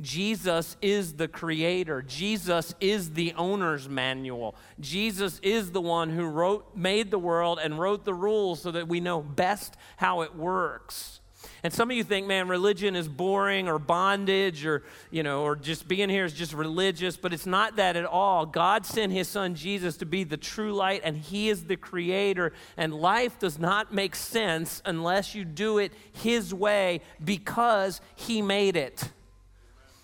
Jesus 0.00 0.76
is 0.80 1.14
the 1.14 1.28
creator. 1.28 2.02
Jesus 2.02 2.74
is 2.80 3.12
the 3.12 3.34
owner's 3.34 3.88
manual. 3.88 4.54
Jesus 4.78 5.40
is 5.42 5.72
the 5.72 5.80
one 5.80 6.10
who 6.10 6.24
wrote, 6.24 6.76
made 6.76 7.10
the 7.10 7.18
world 7.18 7.58
and 7.62 7.78
wrote 7.78 8.04
the 8.04 8.14
rules 8.14 8.62
so 8.62 8.70
that 8.70 8.88
we 8.88 9.00
know 9.00 9.20
best 9.20 9.76
how 9.96 10.22
it 10.22 10.36
works. 10.36 11.20
And 11.62 11.72
some 11.72 11.90
of 11.90 11.96
you 11.96 12.04
think, 12.04 12.26
man, 12.26 12.48
religion 12.48 12.94
is 12.94 13.08
boring 13.08 13.68
or 13.68 13.78
bondage 13.78 14.64
or, 14.64 14.84
you 15.10 15.22
know, 15.22 15.42
or 15.42 15.56
just 15.56 15.88
being 15.88 16.08
here 16.08 16.24
is 16.24 16.32
just 16.32 16.52
religious, 16.52 17.16
but 17.16 17.32
it's 17.32 17.46
not 17.46 17.76
that 17.76 17.96
at 17.96 18.04
all. 18.04 18.46
God 18.46 18.86
sent 18.86 19.12
his 19.12 19.28
son 19.28 19.54
Jesus 19.54 19.96
to 19.98 20.06
be 20.06 20.24
the 20.24 20.36
true 20.36 20.72
light, 20.72 21.00
and 21.04 21.16
he 21.16 21.48
is 21.48 21.64
the 21.64 21.76
creator. 21.76 22.52
And 22.76 22.94
life 22.94 23.38
does 23.38 23.58
not 23.58 23.92
make 23.92 24.14
sense 24.14 24.82
unless 24.84 25.34
you 25.34 25.44
do 25.44 25.78
it 25.78 25.92
his 26.12 26.54
way 26.54 27.00
because 27.24 28.00
he 28.14 28.42
made 28.42 28.76
it. 28.76 29.10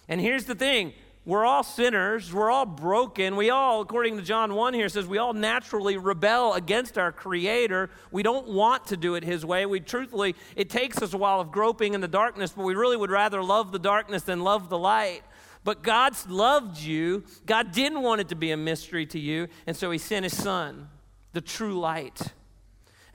And 0.09 0.21
here's 0.21 0.45
the 0.45 0.55
thing 0.55 0.93
we're 1.27 1.47
all 1.47 1.63
sinners. 1.63 2.35
We're 2.35 2.51
all 2.51 2.67
broken. 2.67 3.37
We 3.37 3.49
all, 3.49 3.81
according 3.81 4.19
to 4.19 4.23
John 4.23 4.55
1 4.55 4.75
here, 4.75 4.91
says 4.91 5.07
we 5.07 5.17
all 5.17 5.33
naturally 5.33 5.97
rebel 5.97 6.53
against 6.53 6.99
our 6.99 7.13
Creator. 7.13 7.89
We 8.11 8.23
don't 8.23 8.49
want 8.49 8.89
to 8.89 8.97
do 8.99 9.15
it 9.15 9.25
His 9.25 9.45
way. 9.45 9.65
We 9.65 9.81
truthfully, 9.81 10.35
it 10.55 10.69
takes 10.69 11.01
us 11.01 11.15
a 11.15 11.19
while 11.19 11.41
of 11.41 11.51
groping 11.51 11.95
in 11.95 12.03
the 12.03 12.09
darkness, 12.09 12.53
but 12.55 12.65
we 12.65 12.75
really 12.75 12.99
would 12.99 13.11
rather 13.11 13.43
love 13.43 13.73
the 13.73 13.79
darkness 13.79 14.23
than 14.23 14.41
love 14.41 14.69
the 14.69 14.79
light. 14.79 15.23
But 15.65 15.83
God's 15.83 16.29
loved 16.29 16.79
you. 16.79 17.25
God 17.47 17.73
didn't 17.73 18.03
want 18.03 18.21
it 18.21 18.29
to 18.29 18.35
be 18.35 18.51
a 18.51 18.57
mystery 18.59 19.07
to 19.07 19.19
you, 19.19 19.49
and 19.67 19.75
so 19.75 19.91
He 19.91 19.97
sent 19.97 20.25
His 20.25 20.37
Son, 20.37 20.89
the 21.33 21.41
true 21.41 21.81
light. 21.81 22.21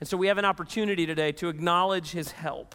And 0.00 0.08
so 0.08 0.16
we 0.16 0.26
have 0.26 0.38
an 0.38 0.44
opportunity 0.44 1.06
today 1.06 1.30
to 1.32 1.48
acknowledge 1.48 2.10
His 2.10 2.32
help. 2.32 2.74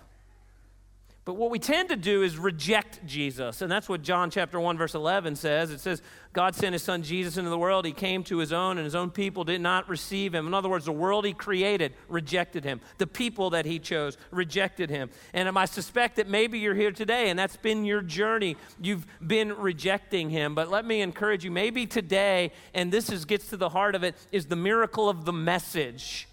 But 1.25 1.37
what 1.37 1.49
we 1.49 1.57
tend 1.57 1.89
to 1.89 1.95
do 1.95 2.21
is 2.21 2.37
reject 2.37 3.03
Jesus. 3.07 3.63
And 3.63 3.71
that's 3.71 3.89
what 3.89 4.03
John 4.03 4.29
chapter 4.29 4.59
1 4.59 4.77
verse 4.77 4.93
11 4.93 5.35
says. 5.35 5.71
It 5.71 5.79
says 5.79 6.03
God 6.33 6.53
sent 6.53 6.73
his 6.73 6.83
son 6.83 7.01
Jesus 7.01 7.35
into 7.35 7.49
the 7.49 7.57
world. 7.57 7.83
He 7.83 7.93
came 7.93 8.23
to 8.25 8.37
his 8.37 8.53
own 8.53 8.77
and 8.77 8.85
his 8.85 8.93
own 8.93 9.09
people 9.09 9.43
did 9.43 9.59
not 9.59 9.89
receive 9.89 10.35
him. 10.35 10.45
In 10.45 10.53
other 10.53 10.69
words, 10.69 10.85
the 10.85 10.91
world 10.91 11.25
he 11.25 11.33
created 11.33 11.95
rejected 12.09 12.63
him. 12.63 12.79
The 12.99 13.07
people 13.07 13.49
that 13.49 13.65
he 13.65 13.79
chose 13.79 14.19
rejected 14.29 14.91
him. 14.91 15.09
And 15.33 15.49
I 15.57 15.65
suspect 15.65 16.17
that 16.17 16.27
maybe 16.27 16.59
you're 16.59 16.75
here 16.75 16.91
today 16.91 17.31
and 17.31 17.39
that's 17.39 17.57
been 17.57 17.85
your 17.85 18.03
journey. 18.03 18.55
You've 18.79 19.07
been 19.25 19.51
rejecting 19.57 20.29
him. 20.29 20.53
But 20.53 20.69
let 20.69 20.85
me 20.85 21.01
encourage 21.01 21.43
you, 21.43 21.49
maybe 21.49 21.87
today 21.87 22.51
and 22.75 22.93
this 22.93 23.09
is 23.09 23.25
gets 23.25 23.47
to 23.47 23.57
the 23.57 23.69
heart 23.69 23.95
of 23.95 24.03
it 24.03 24.13
is 24.31 24.45
the 24.45 24.55
miracle 24.55 25.09
of 25.09 25.25
the 25.25 25.33
message. 25.33 26.27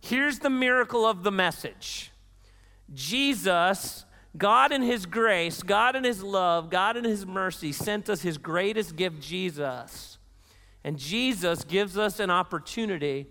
Here's 0.00 0.38
the 0.38 0.48
miracle 0.48 1.04
of 1.04 1.24
the 1.24 1.30
message. 1.30 2.10
Jesus 2.94 4.06
God, 4.36 4.72
in 4.72 4.82
His 4.82 5.06
grace, 5.06 5.62
God, 5.62 5.96
in 5.96 6.04
His 6.04 6.22
love, 6.22 6.70
God, 6.70 6.96
in 6.96 7.04
His 7.04 7.26
mercy, 7.26 7.72
sent 7.72 8.08
us 8.08 8.22
His 8.22 8.38
greatest 8.38 8.96
gift, 8.96 9.20
Jesus. 9.20 10.18
And 10.84 10.98
Jesus 10.98 11.64
gives 11.64 11.98
us 11.98 12.20
an 12.20 12.30
opportunity 12.30 13.26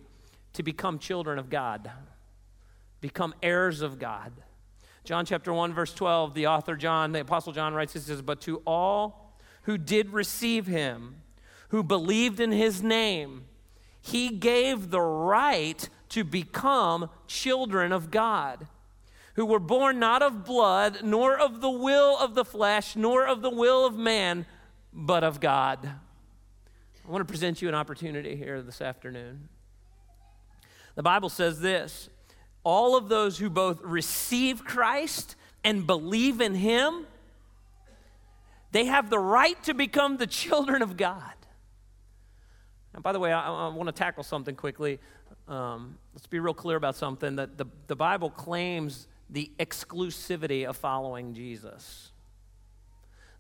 to 0.54 0.64
become 0.64 1.00
children 1.00 1.40
of 1.40 1.50
God, 1.50 1.90
become 3.02 3.34
heirs 3.42 3.82
of 3.82 3.98
God. 3.98 4.34
John 5.04 5.26
chapter 5.26 5.54
1, 5.54 5.74
verse 5.74 5.94
12, 5.94 6.34
the 6.34 6.48
author 6.48 6.76
John, 6.76 7.14
the 7.14 7.22
apostle 7.22 7.54
John 7.54 7.74
writes, 7.74 7.94
he 7.94 8.00
says, 8.00 8.22
But 8.22 8.42
to 8.42 8.62
all 8.68 9.38
who 9.64 9.78
did 9.78 10.12
receive 10.12 10.68
him, 10.68 11.22
who 11.70 11.82
believed 11.82 12.40
in 12.40 12.52
his 12.52 12.84
name, 12.84 13.46
He 14.02 14.30
gave 14.30 14.90
the 14.90 15.02
right 15.02 15.88
to 16.10 16.24
become 16.24 17.10
children 17.28 17.92
of 17.92 18.12
God, 18.12 18.68
who 19.36 19.46
were 19.46 19.60
born 19.60 20.00
not 20.00 20.22
of 20.22 20.46
blood, 20.46 21.00
nor 21.04 21.38
of 21.38 21.62
the 21.62 21.70
will 21.70 22.18
of 22.18 22.36
the 22.36 22.46
flesh, 22.46 22.96
nor 22.96 23.28
of 23.28 23.42
the 23.42 23.50
will 23.50 23.86
of 23.86 23.96
man, 23.96 24.46
but 24.94 25.24
of 25.24 25.40
God. 25.40 25.90
I 27.08 27.12
want 27.12 27.28
to 27.28 27.32
present 27.32 27.62
you 27.62 27.70
an 27.70 27.76
opportunity 27.76 28.36
here 28.36 28.62
this 28.62 28.82
afternoon. 28.82 29.50
The 30.96 31.04
Bible 31.04 31.30
says 31.30 31.60
this 31.60 32.10
all 32.64 32.96
of 32.96 33.10
those 33.10 33.38
who 33.38 33.50
both 33.50 33.82
receive 33.82 34.64
Christ 34.64 35.36
and 35.64 35.88
believe 35.88 36.42
in 36.42 36.56
Him, 36.56 37.08
they 38.72 38.86
have 38.86 39.10
the 39.10 39.20
right 39.20 39.62
to 39.64 39.74
become 39.74 40.18
the 40.18 40.28
children 40.28 40.82
of 40.82 40.98
God. 40.98 41.34
And 42.94 43.04
by 43.04 43.12
the 43.12 43.20
way, 43.20 43.32
I, 43.32 43.50
I 43.50 43.68
want 43.70 43.88
to 43.88 43.94
tackle 43.94 44.24
something 44.24 44.56
quickly. 44.56 45.00
Um, 45.48 45.98
let's 46.14 46.28
be 46.28 46.40
real 46.40 46.54
clear 46.54 46.78
about 46.78 46.96
something 46.96 47.38
that 47.38 47.58
the, 47.58 47.66
the 47.88 47.96
Bible 47.96 48.30
claims 48.30 49.08
the 49.30 49.52
exclusivity 49.60 50.66
of 50.66 50.78
following 50.78 51.34
Jesus. 51.34 52.12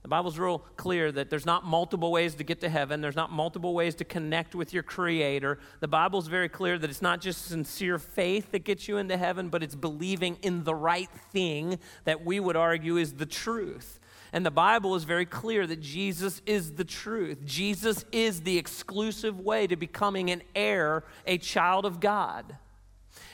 The 0.01 0.07
Bible's 0.07 0.39
real 0.39 0.59
clear 0.77 1.11
that 1.11 1.29
there's 1.29 1.45
not 1.45 1.65
multiple 1.65 2.11
ways 2.11 2.35
to 2.35 2.43
get 2.45 2.61
to 2.61 2.69
heaven. 2.69 3.01
There's 3.01 3.17
not 3.17 3.31
multiple 3.31 3.73
ways 3.73 3.95
to 3.95 4.05
connect 4.05 4.55
with 4.55 4.73
your 4.73 4.83
Creator. 4.83 5.59
The 5.81 5.89
Bible's 5.89 6.27
very 6.27 6.47
clear 6.47 6.77
that 6.77 6.89
it's 6.89 7.01
not 7.01 7.19
just 7.19 7.45
sincere 7.45 7.99
faith 7.99 8.51
that 8.53 8.63
gets 8.63 8.87
you 8.87 8.97
into 8.97 9.17
heaven, 9.17 9.49
but 9.49 9.61
it's 9.61 9.75
believing 9.75 10.37
in 10.41 10.63
the 10.63 10.73
right 10.73 11.09
thing 11.31 11.79
that 12.05 12.25
we 12.25 12.39
would 12.39 12.55
argue 12.55 12.95
is 12.95 13.13
the 13.13 13.25
truth. 13.25 13.99
And 14.31 14.45
the 14.45 14.51
Bible 14.51 14.95
is 14.95 15.03
very 15.03 15.25
clear 15.25 15.67
that 15.67 15.81
Jesus 15.81 16.41
is 16.45 16.73
the 16.73 16.85
truth. 16.85 17.43
Jesus 17.43 18.05
is 18.13 18.41
the 18.41 18.57
exclusive 18.57 19.41
way 19.41 19.67
to 19.67 19.75
becoming 19.75 20.29
an 20.29 20.43
heir, 20.55 21.03
a 21.25 21.37
child 21.37 21.85
of 21.85 21.99
God. 21.99 22.55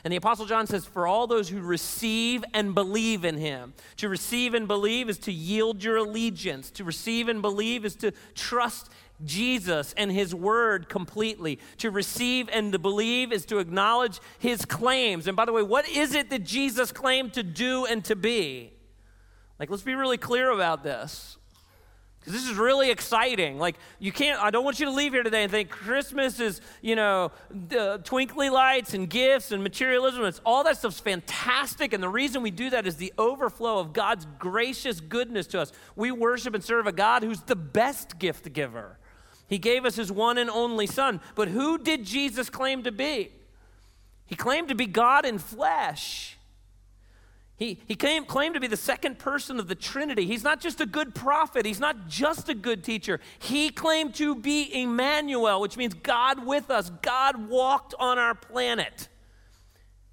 And 0.05 0.11
the 0.11 0.17
Apostle 0.17 0.45
John 0.45 0.67
says, 0.67 0.85
For 0.85 1.07
all 1.07 1.25
those 1.25 1.49
who 1.49 1.59
receive 1.61 2.45
and 2.53 2.75
believe 2.75 3.25
in 3.25 3.37
him. 3.37 3.73
To 3.97 4.07
receive 4.07 4.53
and 4.53 4.67
believe 4.67 5.09
is 5.09 5.17
to 5.19 5.31
yield 5.31 5.83
your 5.83 5.97
allegiance. 5.97 6.69
To 6.71 6.83
receive 6.83 7.27
and 7.27 7.41
believe 7.41 7.83
is 7.83 7.95
to 7.97 8.13
trust 8.35 8.91
Jesus 9.23 9.95
and 9.97 10.11
his 10.11 10.35
word 10.35 10.89
completely. 10.89 11.57
To 11.79 11.89
receive 11.89 12.49
and 12.53 12.71
to 12.73 12.77
believe 12.77 13.33
is 13.33 13.47
to 13.47 13.57
acknowledge 13.57 14.19
his 14.37 14.63
claims. 14.63 15.25
And 15.25 15.35
by 15.35 15.45
the 15.45 15.53
way, 15.53 15.63
what 15.63 15.89
is 15.89 16.13
it 16.13 16.29
that 16.29 16.43
Jesus 16.43 16.91
claimed 16.91 17.33
to 17.33 17.41
do 17.41 17.87
and 17.87 18.05
to 18.05 18.15
be? 18.15 18.73
Like, 19.59 19.71
let's 19.71 19.81
be 19.81 19.95
really 19.95 20.19
clear 20.19 20.51
about 20.51 20.83
this. 20.83 21.37
Because 22.25 22.41
this 22.41 22.49
is 22.49 22.57
really 22.57 22.89
exciting. 22.89 23.59
Like, 23.59 23.75
you 23.99 24.11
can't, 24.11 24.41
I 24.41 24.49
don't 24.49 24.65
want 24.65 24.79
you 24.79 24.87
to 24.87 24.91
leave 24.91 25.13
here 25.13 25.21
today 25.21 25.43
and 25.43 25.51
think 25.51 25.69
Christmas 25.69 26.39
is, 26.39 26.59
you 26.81 26.95
know, 26.95 27.31
the 27.51 28.01
twinkly 28.03 28.49
lights 28.49 28.95
and 28.95 29.07
gifts 29.07 29.51
and 29.51 29.61
materialism. 29.61 30.23
It's 30.25 30.41
all 30.43 30.63
that 30.63 30.77
stuff's 30.77 30.99
fantastic. 30.99 31.93
And 31.93 32.01
the 32.01 32.09
reason 32.09 32.41
we 32.41 32.49
do 32.49 32.71
that 32.71 32.87
is 32.87 32.95
the 32.95 33.13
overflow 33.19 33.77
of 33.77 33.93
God's 33.93 34.25
gracious 34.39 35.01
goodness 35.01 35.45
to 35.47 35.61
us. 35.61 35.71
We 35.95 36.09
worship 36.11 36.55
and 36.55 36.63
serve 36.63 36.87
a 36.87 36.91
God 36.91 37.21
who's 37.21 37.41
the 37.41 37.55
best 37.55 38.17
gift 38.17 38.51
giver. 38.53 38.97
He 39.47 39.59
gave 39.59 39.85
us 39.85 39.95
his 39.95 40.11
one 40.11 40.39
and 40.39 40.49
only 40.49 40.87
Son. 40.87 41.21
But 41.35 41.49
who 41.49 41.77
did 41.77 42.05
Jesus 42.05 42.49
claim 42.49 42.81
to 42.83 42.91
be? 42.91 43.33
He 44.25 44.35
claimed 44.35 44.69
to 44.69 44.75
be 44.75 44.87
God 44.87 45.27
in 45.27 45.37
flesh. 45.37 46.39
He, 47.57 47.79
he 47.87 47.95
claimed 47.95 48.53
to 48.55 48.59
be 48.59 48.67
the 48.67 48.75
second 48.75 49.17
person 49.17 49.59
of 49.59 49.67
the 49.67 49.75
Trinity. 49.75 50.25
He's 50.25 50.43
not 50.43 50.59
just 50.59 50.81
a 50.81 50.85
good 50.85 51.15
prophet, 51.15 51.65
he's 51.65 51.79
not 51.79 52.07
just 52.07 52.49
a 52.49 52.53
good 52.53 52.83
teacher. 52.83 53.21
He 53.39 53.69
claimed 53.69 54.15
to 54.15 54.35
be 54.35 54.69
Emmanuel, 54.73 55.61
which 55.61 55.77
means 55.77 55.93
God 55.93 56.45
with 56.45 56.69
us. 56.69 56.89
God 57.01 57.47
walked 57.47 57.93
on 57.97 58.19
our 58.19 58.35
planet 58.35 59.07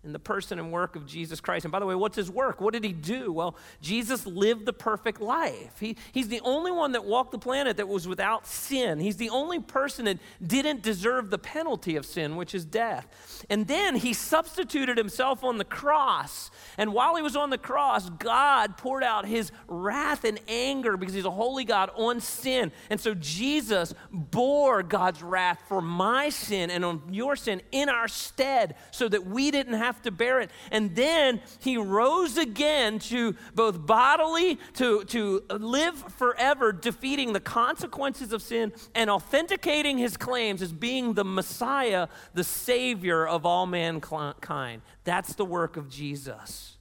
in 0.04 0.12
the 0.12 0.18
person 0.18 0.58
and 0.58 0.72
work 0.72 0.96
of 0.96 1.06
Jesus 1.06 1.40
Christ. 1.40 1.64
And 1.64 1.70
by 1.70 1.78
the 1.78 1.86
way, 1.86 1.94
what's 1.94 2.16
his 2.16 2.28
work? 2.28 2.60
What 2.60 2.72
did 2.72 2.82
he 2.82 2.92
do? 2.92 3.32
Well, 3.32 3.56
Jesus 3.80 4.26
lived 4.26 4.66
the 4.66 4.72
perfect 4.72 5.20
life. 5.20 5.78
He, 5.78 5.96
he's 6.10 6.26
the 6.26 6.40
only 6.40 6.72
one 6.72 6.92
that 6.92 7.04
walked 7.04 7.30
the 7.30 7.38
planet 7.38 7.76
that 7.76 7.86
was 7.86 8.08
without 8.08 8.44
sin. 8.44 8.98
He's 8.98 9.16
the 9.16 9.30
only 9.30 9.60
person 9.60 10.06
that 10.06 10.18
didn't 10.44 10.82
deserve 10.82 11.30
the 11.30 11.38
penalty 11.38 11.94
of 11.94 12.04
sin, 12.04 12.34
which 12.34 12.52
is 12.52 12.64
death. 12.64 13.44
And 13.48 13.68
then 13.68 13.94
he 13.94 14.12
substituted 14.12 14.98
himself 14.98 15.44
on 15.44 15.58
the 15.58 15.64
cross. 15.64 16.50
And 16.76 16.92
while 16.92 17.14
he 17.14 17.22
was 17.22 17.36
on 17.36 17.50
the 17.50 17.58
cross, 17.58 18.10
God 18.10 18.76
poured 18.76 19.04
out 19.04 19.24
his 19.24 19.52
wrath 19.68 20.24
and 20.24 20.40
anger 20.48 20.96
because 20.96 21.14
he's 21.14 21.24
a 21.24 21.30
holy 21.30 21.64
God 21.64 21.90
on 21.94 22.20
sin. 22.20 22.72
And 22.90 23.00
so 23.00 23.14
Jesus 23.14 23.94
bore 24.10 24.82
God's 24.82 25.22
wrath 25.22 25.62
for 25.68 25.80
my 25.80 26.28
sin 26.28 26.70
and 26.70 26.84
on 26.84 27.02
your 27.10 27.36
sin 27.36 27.62
in 27.70 27.88
our 27.88 28.08
stead 28.08 28.74
so 28.90 29.08
that 29.08 29.26
we 29.26 29.52
didn't 29.52 29.74
have 29.74 29.91
have 29.92 30.02
to 30.02 30.10
bear 30.10 30.40
it. 30.40 30.50
And 30.70 30.96
then 30.96 31.40
he 31.60 31.76
rose 31.76 32.38
again 32.38 32.98
to 33.00 33.36
both 33.54 33.86
bodily, 33.86 34.58
to, 34.74 35.04
to 35.04 35.42
live 35.50 35.94
forever, 36.14 36.72
defeating 36.72 37.32
the 37.32 37.40
consequences 37.40 38.32
of 38.32 38.42
sin 38.42 38.72
and 38.94 39.10
authenticating 39.10 39.98
his 39.98 40.16
claims 40.16 40.62
as 40.62 40.72
being 40.72 41.14
the 41.14 41.24
Messiah, 41.24 42.08
the 42.34 42.44
Savior 42.44 43.26
of 43.26 43.44
all 43.44 43.66
mankind. 43.66 44.82
That's 45.04 45.34
the 45.34 45.44
work 45.44 45.76
of 45.76 45.88
Jesus. 45.88 46.76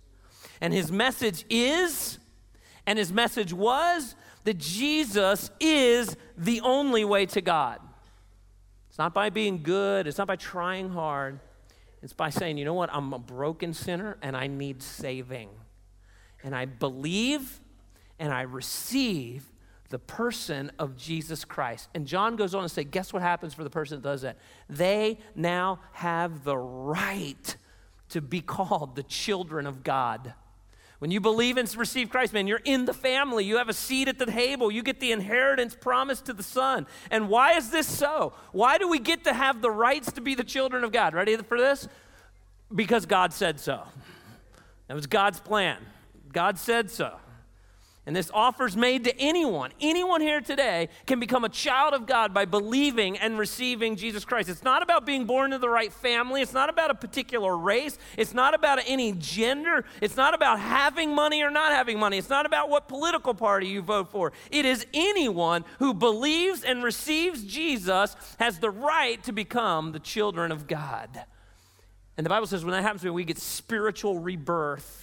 And 0.61 0.73
his 0.73 0.91
message 0.91 1.43
is, 1.49 2.19
and 2.85 2.97
his 2.97 3.11
message 3.11 3.51
was, 3.51 4.15
that 4.43 4.57
Jesus 4.57 5.51
is 5.59 6.15
the 6.37 6.61
only 6.61 7.03
way 7.03 7.25
to 7.27 7.41
God. 7.41 7.79
It's 8.89 8.97
not 8.97 9.13
by 9.13 9.29
being 9.29 9.63
good, 9.63 10.07
it's 10.07 10.17
not 10.17 10.27
by 10.27 10.35
trying 10.35 10.89
hard. 10.89 11.39
It's 12.01 12.13
by 12.13 12.29
saying, 12.29 12.57
you 12.57 12.65
know 12.65 12.73
what, 12.73 12.89
I'm 12.91 13.13
a 13.13 13.19
broken 13.19 13.73
sinner 13.73 14.17
and 14.21 14.35
I 14.35 14.47
need 14.47 14.81
saving. 14.81 15.49
And 16.43 16.55
I 16.55 16.65
believe 16.65 17.59
and 18.19 18.33
I 18.33 18.41
receive 18.41 19.51
the 19.89 19.99
person 19.99 20.71
of 20.79 20.95
Jesus 20.97 21.45
Christ. 21.45 21.89
And 21.93 22.07
John 22.07 22.35
goes 22.35 22.55
on 22.55 22.63
to 22.63 22.69
say, 22.69 22.83
guess 22.83 23.13
what 23.13 23.21
happens 23.21 23.53
for 23.53 23.63
the 23.63 23.69
person 23.69 24.01
that 24.01 24.07
does 24.07 24.21
that? 24.21 24.37
They 24.69 25.19
now 25.35 25.79
have 25.93 26.43
the 26.43 26.57
right 26.57 27.55
to 28.09 28.21
be 28.21 28.41
called 28.41 28.95
the 28.95 29.03
children 29.03 29.67
of 29.67 29.83
God. 29.83 30.33
When 31.01 31.09
you 31.09 31.19
believe 31.19 31.57
and 31.57 31.75
receive 31.75 32.11
Christ, 32.11 32.31
man, 32.31 32.45
you're 32.45 32.61
in 32.63 32.85
the 32.85 32.93
family. 32.93 33.43
You 33.43 33.57
have 33.57 33.69
a 33.69 33.73
seat 33.73 34.07
at 34.07 34.19
the 34.19 34.27
table. 34.27 34.69
You 34.69 34.83
get 34.83 34.99
the 34.99 35.11
inheritance 35.11 35.75
promised 35.75 36.25
to 36.27 36.33
the 36.33 36.43
Son. 36.43 36.85
And 37.09 37.27
why 37.27 37.53
is 37.53 37.71
this 37.71 37.87
so? 37.87 38.33
Why 38.51 38.77
do 38.77 38.87
we 38.87 38.99
get 38.99 39.23
to 39.23 39.33
have 39.33 39.63
the 39.63 39.71
rights 39.71 40.11
to 40.11 40.21
be 40.21 40.35
the 40.35 40.43
children 40.43 40.83
of 40.83 40.91
God? 40.91 41.15
Ready 41.15 41.35
for 41.37 41.59
this? 41.59 41.87
Because 42.73 43.07
God 43.07 43.33
said 43.33 43.59
so. 43.59 43.81
That 44.89 44.93
was 44.93 45.07
God's 45.07 45.39
plan. 45.39 45.79
God 46.31 46.59
said 46.59 46.91
so. 46.91 47.17
And 48.07 48.15
this 48.15 48.31
offer's 48.33 48.75
made 48.75 49.03
to 49.03 49.19
anyone. 49.19 49.71
Anyone 49.79 50.21
here 50.21 50.41
today 50.41 50.89
can 51.05 51.19
become 51.19 51.43
a 51.43 51.49
child 51.49 51.93
of 51.93 52.07
God 52.07 52.33
by 52.33 52.45
believing 52.45 53.15
and 53.19 53.37
receiving 53.37 53.95
Jesus 53.95 54.25
Christ. 54.25 54.49
It's 54.49 54.63
not 54.63 54.81
about 54.81 55.05
being 55.05 55.25
born 55.25 55.53
into 55.53 55.59
the 55.59 55.69
right 55.69 55.93
family. 55.93 56.41
It's 56.41 56.53
not 56.53 56.67
about 56.67 56.89
a 56.89 56.95
particular 56.95 57.55
race. 57.55 57.99
It's 58.17 58.33
not 58.33 58.55
about 58.55 58.79
any 58.87 59.11
gender. 59.11 59.85
It's 60.01 60.17
not 60.17 60.33
about 60.33 60.59
having 60.59 61.13
money 61.13 61.43
or 61.43 61.51
not 61.51 61.73
having 61.73 61.99
money. 61.99 62.17
It's 62.17 62.29
not 62.29 62.47
about 62.47 62.69
what 62.69 62.87
political 62.87 63.35
party 63.35 63.67
you 63.67 63.83
vote 63.83 64.09
for. 64.09 64.33
It 64.49 64.65
is 64.65 64.87
anyone 64.95 65.63
who 65.77 65.93
believes 65.93 66.63
and 66.63 66.83
receives 66.83 67.43
Jesus 67.43 68.15
has 68.39 68.57
the 68.57 68.71
right 68.71 69.23
to 69.25 69.31
become 69.31 69.91
the 69.91 69.99
children 69.99 70.51
of 70.51 70.65
God. 70.65 71.25
And 72.17 72.25
the 72.25 72.29
Bible 72.31 72.47
says 72.47 72.65
when 72.65 72.71
that 72.71 72.81
happens, 72.81 73.03
we 73.03 73.25
get 73.25 73.37
spiritual 73.37 74.17
rebirth. 74.17 75.00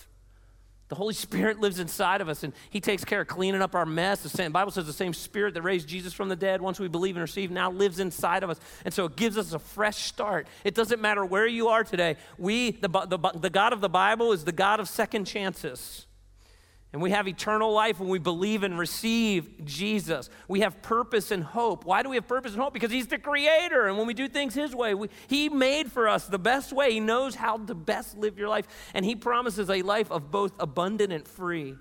The 0.88 0.94
Holy 0.94 1.14
Spirit 1.14 1.60
lives 1.60 1.78
inside 1.78 2.20
of 2.20 2.28
us 2.28 2.42
and 2.42 2.52
He 2.70 2.80
takes 2.80 3.04
care 3.04 3.20
of 3.20 3.28
cleaning 3.28 3.62
up 3.62 3.74
our 3.74 3.86
mess. 3.86 4.22
The 4.22 4.28
same, 4.28 4.52
Bible 4.52 4.72
says 4.72 4.86
the 4.86 4.92
same 4.92 5.14
Spirit 5.14 5.54
that 5.54 5.62
raised 5.62 5.88
Jesus 5.88 6.12
from 6.12 6.28
the 6.28 6.36
dead, 6.36 6.60
once 6.60 6.80
we 6.80 6.88
believe 6.88 7.16
and 7.16 7.22
receive, 7.22 7.50
now 7.50 7.70
lives 7.70 8.00
inside 8.00 8.42
of 8.42 8.50
us. 8.50 8.58
And 8.84 8.92
so 8.92 9.04
it 9.04 9.16
gives 9.16 9.38
us 9.38 9.52
a 9.52 9.58
fresh 9.58 9.98
start. 9.98 10.46
It 10.64 10.74
doesn't 10.74 11.00
matter 11.00 11.24
where 11.24 11.46
you 11.46 11.68
are 11.68 11.84
today. 11.84 12.16
We, 12.38 12.72
the, 12.72 12.88
the, 12.88 13.18
the 13.34 13.50
God 13.50 13.72
of 13.72 13.80
the 13.80 13.88
Bible, 13.88 14.32
is 14.32 14.44
the 14.44 14.52
God 14.52 14.80
of 14.80 14.88
second 14.88 15.26
chances. 15.26 16.07
And 16.92 17.02
we 17.02 17.10
have 17.10 17.28
eternal 17.28 17.70
life 17.70 18.00
when 18.00 18.08
we 18.08 18.18
believe 18.18 18.62
and 18.62 18.78
receive 18.78 19.62
Jesus. 19.64 20.30
We 20.48 20.60
have 20.60 20.80
purpose 20.80 21.30
and 21.30 21.44
hope. 21.44 21.84
Why 21.84 22.02
do 22.02 22.08
we 22.08 22.16
have 22.16 22.26
purpose 22.26 22.54
and 22.54 22.62
hope? 22.62 22.72
Because 22.72 22.90
He's 22.90 23.08
the 23.08 23.18
Creator. 23.18 23.88
And 23.88 23.98
when 23.98 24.06
we 24.06 24.14
do 24.14 24.26
things 24.26 24.54
His 24.54 24.74
way, 24.74 24.94
we, 24.94 25.08
He 25.26 25.50
made 25.50 25.92
for 25.92 26.08
us 26.08 26.26
the 26.26 26.38
best 26.38 26.72
way. 26.72 26.92
He 26.92 27.00
knows 27.00 27.34
how 27.34 27.58
to 27.58 27.74
best 27.74 28.16
live 28.16 28.38
your 28.38 28.48
life. 28.48 28.66
And 28.94 29.04
He 29.04 29.14
promises 29.14 29.68
a 29.68 29.82
life 29.82 30.10
of 30.10 30.30
both 30.30 30.52
abundant 30.58 31.12
and 31.12 31.28
free. 31.28 31.74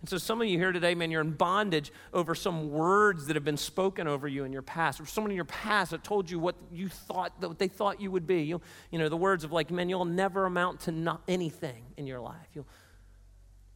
And 0.00 0.08
so, 0.08 0.16
some 0.18 0.40
of 0.40 0.48
you 0.48 0.58
here 0.58 0.72
today, 0.72 0.96
man, 0.96 1.10
you're 1.10 1.20
in 1.20 1.32
bondage 1.32 1.92
over 2.14 2.34
some 2.34 2.70
words 2.70 3.26
that 3.26 3.36
have 3.36 3.44
been 3.44 3.58
spoken 3.58 4.08
over 4.08 4.26
you 4.26 4.42
in 4.44 4.52
your 4.52 4.62
past, 4.62 5.00
or 5.00 5.06
someone 5.06 5.30
in 5.30 5.36
your 5.36 5.44
past 5.44 5.92
that 5.92 6.02
told 6.02 6.28
you 6.28 6.40
what 6.40 6.56
you 6.72 6.88
thought, 6.88 7.34
what 7.38 7.58
they 7.58 7.68
thought 7.68 8.00
you 8.00 8.10
would 8.10 8.26
be. 8.26 8.42
You, 8.42 8.60
you 8.90 8.98
know, 8.98 9.08
the 9.08 9.18
words 9.18 9.44
of 9.44 9.52
like, 9.52 9.70
man, 9.70 9.88
you'll 9.88 10.04
never 10.04 10.46
amount 10.46 10.80
to 10.80 10.92
not 10.92 11.22
anything 11.28 11.84
in 11.96 12.08
your 12.08 12.20
life. 12.20 12.48
You'll 12.52 12.66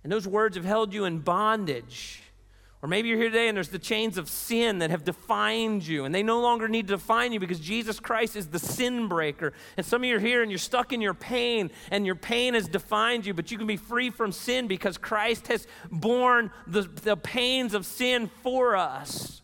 and 0.07 0.13
those 0.13 0.29
words 0.29 0.55
have 0.55 0.65
held 0.65 0.95
you 0.95 1.05
in 1.05 1.19
bondage. 1.19 2.23
Or 2.81 2.89
maybe 2.89 3.09
you're 3.09 3.19
here 3.19 3.29
today 3.29 3.49
and 3.49 3.57
there's 3.57 3.71
the 3.71 3.79
chains 3.81 4.19
of 4.19 4.31
sin 4.31 4.79
that 4.79 4.91
have 4.91 5.03
defined 5.03 5.85
you, 5.85 6.05
and 6.05 6.15
they 6.15 6.23
no 6.23 6.41
longer 6.41 6.69
need 6.69 6.87
to 6.87 6.95
define 6.95 7.33
you 7.33 7.41
because 7.41 7.59
Jesus 7.59 7.99
Christ 7.99 8.37
is 8.37 8.47
the 8.47 8.61
sin 8.61 9.09
breaker. 9.09 9.53
And 9.77 9.85
some 9.85 10.03
of 10.03 10.09
you 10.09 10.15
are 10.15 10.21
here 10.21 10.43
and 10.43 10.51
you're 10.53 10.59
stuck 10.59 10.93
in 10.93 11.01
your 11.01 11.13
pain, 11.13 11.73
and 11.91 12.07
your 12.07 12.15
pain 12.15 12.55
has 12.55 12.69
defined 12.69 13.27
you, 13.27 13.35
but 13.35 13.51
you 13.51 13.59
can 13.59 13.67
be 13.67 13.77
free 13.77 14.11
from 14.11 14.31
sin 14.31 14.69
because 14.69 14.97
Christ 14.97 15.49
has 15.49 15.67
borne 15.91 16.53
the, 16.69 16.83
the 16.83 17.17
pains 17.17 17.75
of 17.75 17.85
sin 17.85 18.31
for 18.45 18.77
us. 18.77 19.43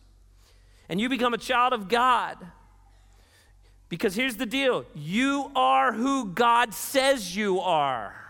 And 0.87 1.01
you 1.01 1.09
become 1.09 1.33
a 1.33 1.37
child 1.37 1.73
of 1.73 1.89
God. 1.89 2.37
Because 3.89 4.15
here's 4.15 4.37
the 4.37 4.45
deal 4.45 4.85
you 4.95 5.51
are 5.57 5.91
who 5.91 6.27
God 6.27 6.73
says 6.73 7.35
you 7.35 7.59
are. 7.59 8.22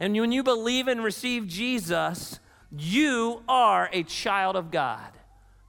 And 0.00 0.14
when 0.14 0.32
you 0.32 0.42
believe 0.42 0.88
and 0.88 1.02
receive 1.02 1.46
Jesus, 1.46 2.40
you 2.76 3.42
are 3.48 3.88
a 3.92 4.02
child 4.02 4.56
of 4.56 4.70
God. 4.70 5.12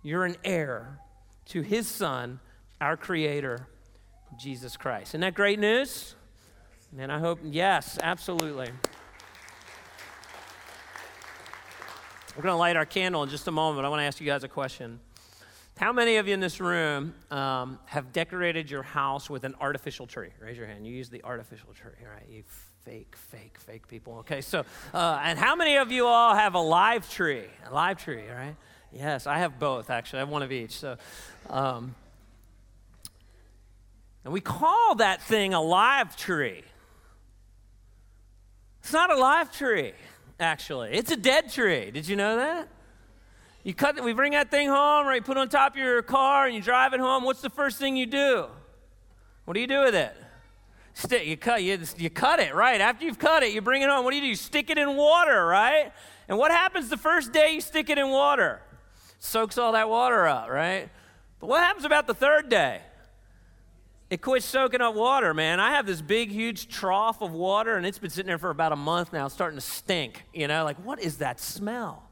You're 0.02 0.26
an 0.26 0.38
heir 0.44 1.00
to 1.48 1.62
his 1.62 1.88
son, 1.88 2.40
our 2.82 2.98
creator, 2.98 3.68
Jesus 4.38 4.78
Christ. 4.78 5.12
Isn't 5.12 5.22
that 5.22 5.36
great 5.36 5.60
news? 5.60 6.16
And 6.98 7.12
I 7.12 7.20
hope, 7.20 7.40
yes, 7.44 8.00
absolutely. 8.02 8.70
We're 12.36 12.44
going 12.44 12.54
to 12.54 12.58
light 12.58 12.76
our 12.76 12.86
candle 12.86 13.24
in 13.24 13.30
just 13.30 13.48
a 13.48 13.52
moment. 13.52 13.86
I 13.86 13.90
want 13.90 14.02
to 14.02 14.06
ask 14.06 14.20
you 14.20 14.26
guys 14.26 14.44
a 14.44 14.48
question. 14.48 15.00
How 15.78 15.92
many 15.92 16.18
of 16.18 16.28
you 16.28 16.34
in 16.34 16.40
this 16.40 16.62
room 16.62 17.14
um, 17.32 17.80
have 17.86 18.14
decorated 18.14 18.72
your 18.72 18.84
house 18.84 19.30
with 19.30 19.44
an 19.44 19.56
artificial 19.60 20.08
tree? 20.08 20.30
Raise 20.40 20.58
your 20.58 20.68
hand. 20.68 20.88
You 20.88 20.94
use 20.94 21.10
the 21.10 21.24
artificial 21.24 21.74
tree, 21.74 21.92
right? 22.10 22.28
You 22.30 22.44
fake, 22.86 23.16
fake, 23.16 23.58
fake 23.58 23.88
people. 23.88 24.18
Okay, 24.20 24.42
so, 24.42 24.64
uh, 24.94 25.20
and 25.24 25.40
how 25.40 25.56
many 25.56 25.78
of 25.78 25.92
you 25.92 26.06
all 26.06 26.36
have 26.36 26.54
a 26.54 26.60
live 26.60 27.10
tree? 27.10 27.46
A 27.68 27.74
live 27.74 27.98
tree, 27.98 28.24
right? 28.30 28.56
Yes, 28.94 29.26
I 29.26 29.40
have 29.40 29.60
both, 29.60 29.90
actually. 29.90 30.18
I 30.18 30.22
have 30.22 30.30
one 30.30 30.44
of 30.44 30.52
each. 30.52 30.74
So, 30.74 30.96
um, 31.50 31.96
and 34.24 34.32
we 34.32 34.40
call 34.40 34.96
that 34.96 35.24
thing 35.24 35.56
a 35.56 35.62
live 35.62 36.16
tree. 36.16 36.64
It's 38.82 38.94
not 38.94 39.12
a 39.12 39.18
live 39.18 39.52
tree, 39.52 39.94
actually. 40.40 40.92
It's 40.92 41.12
a 41.12 41.18
dead 41.18 41.52
tree. 41.52 41.90
Did 41.90 42.08
you 42.08 42.16
know 42.16 42.36
that? 42.36 42.68
You 43.64 43.74
cut, 43.74 44.02
we 44.04 44.14
bring 44.14 44.34
that 44.34 44.52
thing 44.52 44.70
home, 44.70 45.08
right? 45.08 45.16
You 45.16 45.22
put 45.24 45.38
it 45.38 45.40
on 45.40 45.50
top 45.50 45.72
of 45.72 45.78
your 45.78 46.04
car 46.04 46.46
and 46.46 46.54
you 46.54 46.62
drive 46.62 46.94
it 46.94 47.00
home. 47.00 47.24
What's 47.24 47.42
the 47.42 47.50
first 47.50 47.80
thing 47.80 47.98
you 47.98 48.06
do? 48.06 48.46
What 49.46 49.56
do 49.56 49.60
you 49.60 49.68
do 49.68 49.82
with 49.82 49.96
it? 49.96 50.16
Stick, 50.98 51.28
you 51.28 51.38
cut, 51.38 51.62
you, 51.62 51.78
you 51.98 52.10
cut 52.10 52.40
it, 52.40 52.56
right? 52.56 52.82
After 52.82 53.06
you've 53.06 53.20
cut 53.20 53.44
it, 53.44 53.54
you 53.54 53.62
bring 53.62 53.82
it 53.82 53.90
home. 53.90 54.04
What 54.06 54.12
do 54.12 54.16
you 54.16 54.24
do? 54.24 54.28
You 54.30 54.36
stick 54.36 54.70
it 54.70 54.78
in 54.78 54.96
water, 54.96 55.46
right? 55.46 55.92
And 56.28 56.38
what 56.38 56.52
happens 56.52 56.90
the 56.90 56.98
first 56.98 57.32
day 57.34 57.54
you 57.54 57.62
stick 57.62 57.90
it 57.90 57.98
in 57.98 58.10
water? 58.10 58.62
soaks 59.20 59.58
all 59.58 59.74
that 59.74 59.90
water 59.90 60.26
up, 60.28 60.50
right? 60.50 60.90
But 61.40 61.48
what 61.48 61.62
happens 61.62 61.86
about 61.86 62.08
the 62.08 62.14
third 62.14 62.50
day? 62.50 62.82
It 64.10 64.22
quits 64.22 64.46
soaking 64.46 64.82
up 64.82 64.96
water, 64.96 65.34
man. 65.34 65.60
I 65.60 65.72
have 65.72 65.86
this 65.86 66.02
big, 66.02 66.30
huge 66.30 66.68
trough 66.70 67.22
of 67.22 67.34
water, 67.34 67.76
and 67.76 67.86
it's 67.86 67.98
been 67.98 68.12
sitting 68.12 68.28
there 68.28 68.38
for 68.38 68.52
about 68.52 68.72
a 68.72 68.78
month 68.78 69.12
now, 69.12 69.26
it's 69.26 69.34
starting 69.34 69.58
to 69.58 69.66
stink. 69.66 70.24
You 70.34 70.48
know, 70.48 70.64
like, 70.64 70.78
what 70.78 71.02
is 71.02 71.18
that 71.18 71.40
smell? 71.40 72.05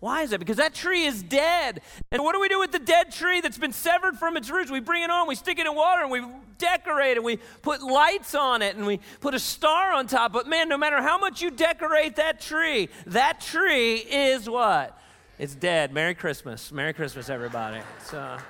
Why 0.00 0.22
is 0.22 0.30
that? 0.30 0.38
Because 0.38 0.56
that 0.56 0.72
tree 0.72 1.04
is 1.04 1.22
dead. 1.22 1.82
And 2.10 2.22
what 2.24 2.34
do 2.34 2.40
we 2.40 2.48
do 2.48 2.58
with 2.58 2.72
the 2.72 2.78
dead 2.78 3.12
tree 3.12 3.42
that's 3.42 3.58
been 3.58 3.72
severed 3.72 4.18
from 4.18 4.38
its 4.38 4.50
roots? 4.50 4.70
We 4.70 4.80
bring 4.80 5.02
it 5.02 5.10
on, 5.10 5.28
we 5.28 5.34
stick 5.34 5.58
it 5.58 5.66
in 5.66 5.74
water, 5.74 6.02
and 6.02 6.10
we 6.10 6.22
decorate 6.56 7.18
it. 7.18 7.22
We 7.22 7.36
put 7.60 7.82
lights 7.82 8.34
on 8.34 8.62
it, 8.62 8.76
and 8.76 8.86
we 8.86 8.98
put 9.20 9.34
a 9.34 9.38
star 9.38 9.92
on 9.92 10.06
top. 10.06 10.32
But 10.32 10.48
man, 10.48 10.70
no 10.70 10.78
matter 10.78 11.02
how 11.02 11.18
much 11.18 11.42
you 11.42 11.50
decorate 11.50 12.16
that 12.16 12.40
tree, 12.40 12.88
that 13.06 13.42
tree 13.42 13.96
is 13.96 14.48
what? 14.48 14.98
It's 15.38 15.54
dead. 15.54 15.92
Merry 15.92 16.14
Christmas. 16.14 16.72
Merry 16.72 16.94
Christmas, 16.94 17.28
everybody. 17.28 17.80
It's, 17.98 18.14
uh, 18.14 18.40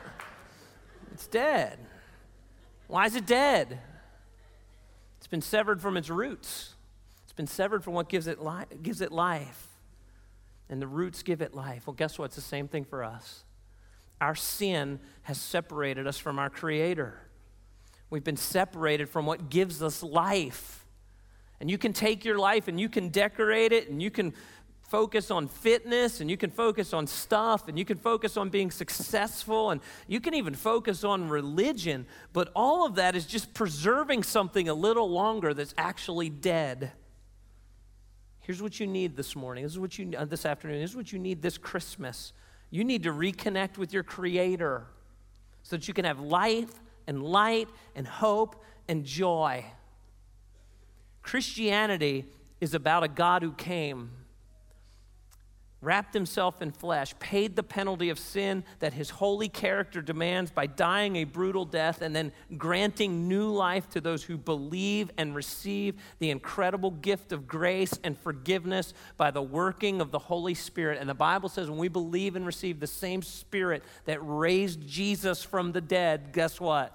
it's 1.12 1.26
dead. 1.26 1.78
Why 2.86 3.06
is 3.06 3.16
it 3.16 3.26
dead? 3.26 3.80
It's 5.18 5.26
been 5.26 5.42
severed 5.42 5.80
from 5.80 5.96
its 5.96 6.10
roots. 6.10 6.74
It's 7.24 7.32
been 7.32 7.48
severed 7.48 7.82
from 7.82 7.94
what 7.94 8.08
gives 8.08 8.28
it, 8.28 8.40
li- 8.40 8.66
gives 8.82 9.00
it 9.00 9.10
life 9.10 9.69
and 10.70 10.80
the 10.80 10.86
roots 10.86 11.22
give 11.22 11.42
it 11.42 11.52
life. 11.52 11.86
Well, 11.86 11.94
guess 11.94 12.18
what? 12.18 12.26
It's 12.26 12.36
the 12.36 12.40
same 12.40 12.68
thing 12.68 12.84
for 12.84 13.02
us. 13.04 13.44
Our 14.20 14.36
sin 14.36 15.00
has 15.22 15.38
separated 15.38 16.06
us 16.06 16.16
from 16.16 16.38
our 16.38 16.48
Creator. 16.48 17.20
We've 18.08 18.24
been 18.24 18.36
separated 18.36 19.08
from 19.08 19.26
what 19.26 19.50
gives 19.50 19.82
us 19.82 20.02
life. 20.02 20.86
And 21.60 21.70
you 21.70 21.76
can 21.76 21.92
take 21.92 22.24
your 22.24 22.38
life 22.38 22.68
and 22.68 22.80
you 22.80 22.88
can 22.88 23.08
decorate 23.08 23.72
it 23.72 23.90
and 23.90 24.00
you 24.00 24.10
can 24.10 24.32
focus 24.82 25.30
on 25.30 25.48
fitness 25.48 26.20
and 26.20 26.30
you 26.30 26.36
can 26.36 26.50
focus 26.50 26.92
on 26.92 27.06
stuff 27.06 27.68
and 27.68 27.78
you 27.78 27.84
can 27.84 27.96
focus 27.96 28.36
on 28.36 28.48
being 28.48 28.70
successful 28.70 29.70
and 29.70 29.80
you 30.08 30.20
can 30.20 30.34
even 30.34 30.54
focus 30.54 31.04
on 31.04 31.28
religion, 31.28 32.06
but 32.32 32.50
all 32.56 32.86
of 32.86 32.96
that 32.96 33.14
is 33.14 33.26
just 33.26 33.54
preserving 33.54 34.22
something 34.22 34.68
a 34.68 34.74
little 34.74 35.08
longer 35.08 35.54
that's 35.54 35.74
actually 35.78 36.28
dead. 36.28 36.92
Here's 38.50 38.60
what 38.60 38.80
you 38.80 38.88
need 38.88 39.16
this 39.16 39.36
morning. 39.36 39.62
This 39.62 39.74
is 39.74 39.78
what 39.78 39.96
you 39.96 40.10
uh, 40.18 40.24
this 40.24 40.44
afternoon. 40.44 40.80
This 40.80 40.90
is 40.90 40.96
what 40.96 41.12
you 41.12 41.20
need 41.20 41.40
this 41.40 41.56
Christmas. 41.56 42.32
You 42.70 42.82
need 42.82 43.04
to 43.04 43.12
reconnect 43.12 43.78
with 43.78 43.92
your 43.92 44.02
creator 44.02 44.86
so 45.62 45.76
that 45.76 45.86
you 45.86 45.94
can 45.94 46.04
have 46.04 46.18
life 46.18 46.72
and 47.06 47.22
light 47.22 47.68
and 47.94 48.08
hope 48.08 48.60
and 48.88 49.04
joy. 49.04 49.64
Christianity 51.22 52.24
is 52.60 52.74
about 52.74 53.04
a 53.04 53.08
God 53.08 53.44
who 53.44 53.52
came 53.52 54.10
wrapped 55.82 56.12
himself 56.12 56.60
in 56.60 56.70
flesh, 56.70 57.18
paid 57.18 57.56
the 57.56 57.62
penalty 57.62 58.10
of 58.10 58.18
sin 58.18 58.62
that 58.80 58.92
his 58.92 59.08
holy 59.08 59.48
character 59.48 60.02
demands 60.02 60.50
by 60.50 60.66
dying 60.66 61.16
a 61.16 61.24
brutal 61.24 61.64
death, 61.64 62.02
and 62.02 62.14
then 62.14 62.32
granting 62.58 63.28
new 63.28 63.50
life 63.50 63.88
to 63.88 64.00
those 64.00 64.22
who 64.22 64.36
believe 64.36 65.10
and 65.16 65.34
receive 65.34 65.94
the 66.18 66.30
incredible 66.30 66.90
gift 66.90 67.32
of 67.32 67.46
grace 67.46 67.98
and 68.04 68.18
forgiveness 68.18 68.92
by 69.16 69.30
the 69.30 69.42
working 69.42 70.02
of 70.02 70.10
the 70.10 70.18
Holy 70.18 70.54
Spirit. 70.54 70.98
And 71.00 71.08
the 71.08 71.14
Bible 71.14 71.48
says 71.48 71.70
when 71.70 71.78
we 71.78 71.88
believe 71.88 72.36
and 72.36 72.44
receive 72.44 72.78
the 72.78 72.86
same 72.86 73.22
Spirit 73.22 73.82
that 74.04 74.18
raised 74.20 74.86
Jesus 74.86 75.42
from 75.42 75.72
the 75.72 75.80
dead, 75.80 76.32
guess 76.32 76.60
what? 76.60 76.94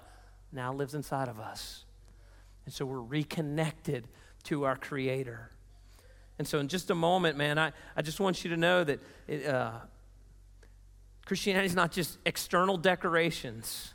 Now 0.52 0.72
lives 0.72 0.94
inside 0.94 1.28
of 1.28 1.40
us. 1.40 1.84
And 2.64 2.74
so 2.74 2.84
we're 2.84 3.00
reconnected 3.00 4.06
to 4.44 4.64
our 4.64 4.76
Creator. 4.76 5.50
And 6.38 6.46
so, 6.46 6.58
in 6.58 6.68
just 6.68 6.90
a 6.90 6.94
moment, 6.94 7.36
man, 7.38 7.58
I, 7.58 7.72
I 7.96 8.02
just 8.02 8.20
want 8.20 8.44
you 8.44 8.50
to 8.50 8.56
know 8.56 8.84
that 8.84 9.00
it, 9.26 9.46
uh, 9.46 9.72
Christianity 11.24 11.66
is 11.66 11.74
not 11.74 11.92
just 11.92 12.18
external 12.26 12.76
decorations 12.76 13.94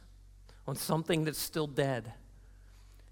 on 0.68 0.76
something 0.76 1.24
that's 1.24 1.40
still 1.40 1.68
dead. 1.68 2.14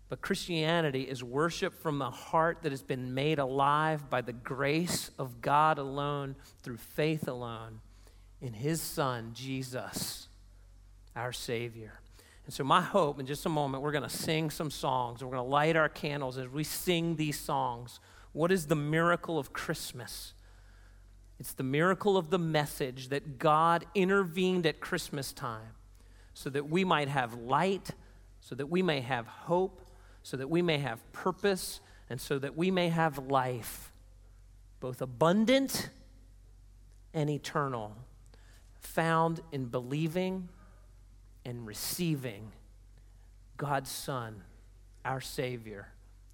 But 0.09 0.21
Christianity 0.21 1.03
is 1.03 1.23
worship 1.23 1.79
from 1.81 2.01
a 2.01 2.09
heart 2.09 2.63
that 2.63 2.71
has 2.71 2.81
been 2.81 3.13
made 3.13 3.37
alive 3.37 4.09
by 4.09 4.21
the 4.21 4.33
grace 4.33 5.11
of 5.19 5.39
God 5.41 5.77
alone, 5.77 6.35
through 6.63 6.77
faith 6.77 7.27
alone, 7.27 7.79
in 8.41 8.53
His 8.53 8.81
Son, 8.81 9.31
Jesus, 9.35 10.27
our 11.15 11.31
Savior. 11.31 11.99
And 12.45 12.53
so, 12.53 12.63
my 12.63 12.81
hope 12.81 13.19
in 13.19 13.27
just 13.27 13.45
a 13.45 13.49
moment, 13.49 13.83
we're 13.83 13.91
going 13.91 14.03
to 14.03 14.09
sing 14.09 14.49
some 14.49 14.71
songs. 14.71 15.23
We're 15.23 15.29
going 15.29 15.43
to 15.43 15.49
light 15.49 15.75
our 15.75 15.89
candles 15.89 16.39
as 16.39 16.49
we 16.49 16.63
sing 16.63 17.15
these 17.15 17.39
songs. 17.39 17.99
What 18.39 18.53
is 18.53 18.67
the 18.67 18.75
miracle 18.75 19.37
of 19.37 19.51
Christmas? 19.51 20.33
It's 21.41 21.51
the 21.51 21.63
miracle 21.63 22.15
of 22.15 22.29
the 22.29 22.39
message 22.39 23.09
that 23.09 23.37
God 23.37 23.85
intervened 23.93 24.65
at 24.65 24.79
Christmas 24.79 25.33
time 25.33 25.73
so 26.33 26.49
that 26.51 26.69
we 26.69 26.85
might 26.85 27.09
have 27.09 27.33
light, 27.33 27.89
so 28.39 28.55
that 28.55 28.67
we 28.67 28.81
may 28.81 29.01
have 29.01 29.27
hope, 29.27 29.81
so 30.23 30.37
that 30.37 30.49
we 30.49 30.61
may 30.61 30.77
have 30.77 31.01
purpose, 31.11 31.81
and 32.09 32.21
so 32.21 32.39
that 32.39 32.55
we 32.55 32.71
may 32.71 32.87
have 32.87 33.17
life, 33.17 33.91
both 34.79 35.01
abundant 35.01 35.89
and 37.13 37.29
eternal, 37.29 37.93
found 38.79 39.41
in 39.51 39.65
believing 39.65 40.47
and 41.43 41.67
receiving 41.67 42.53
God's 43.57 43.91
Son, 43.91 44.43
our 45.03 45.19
Savior 45.19 45.89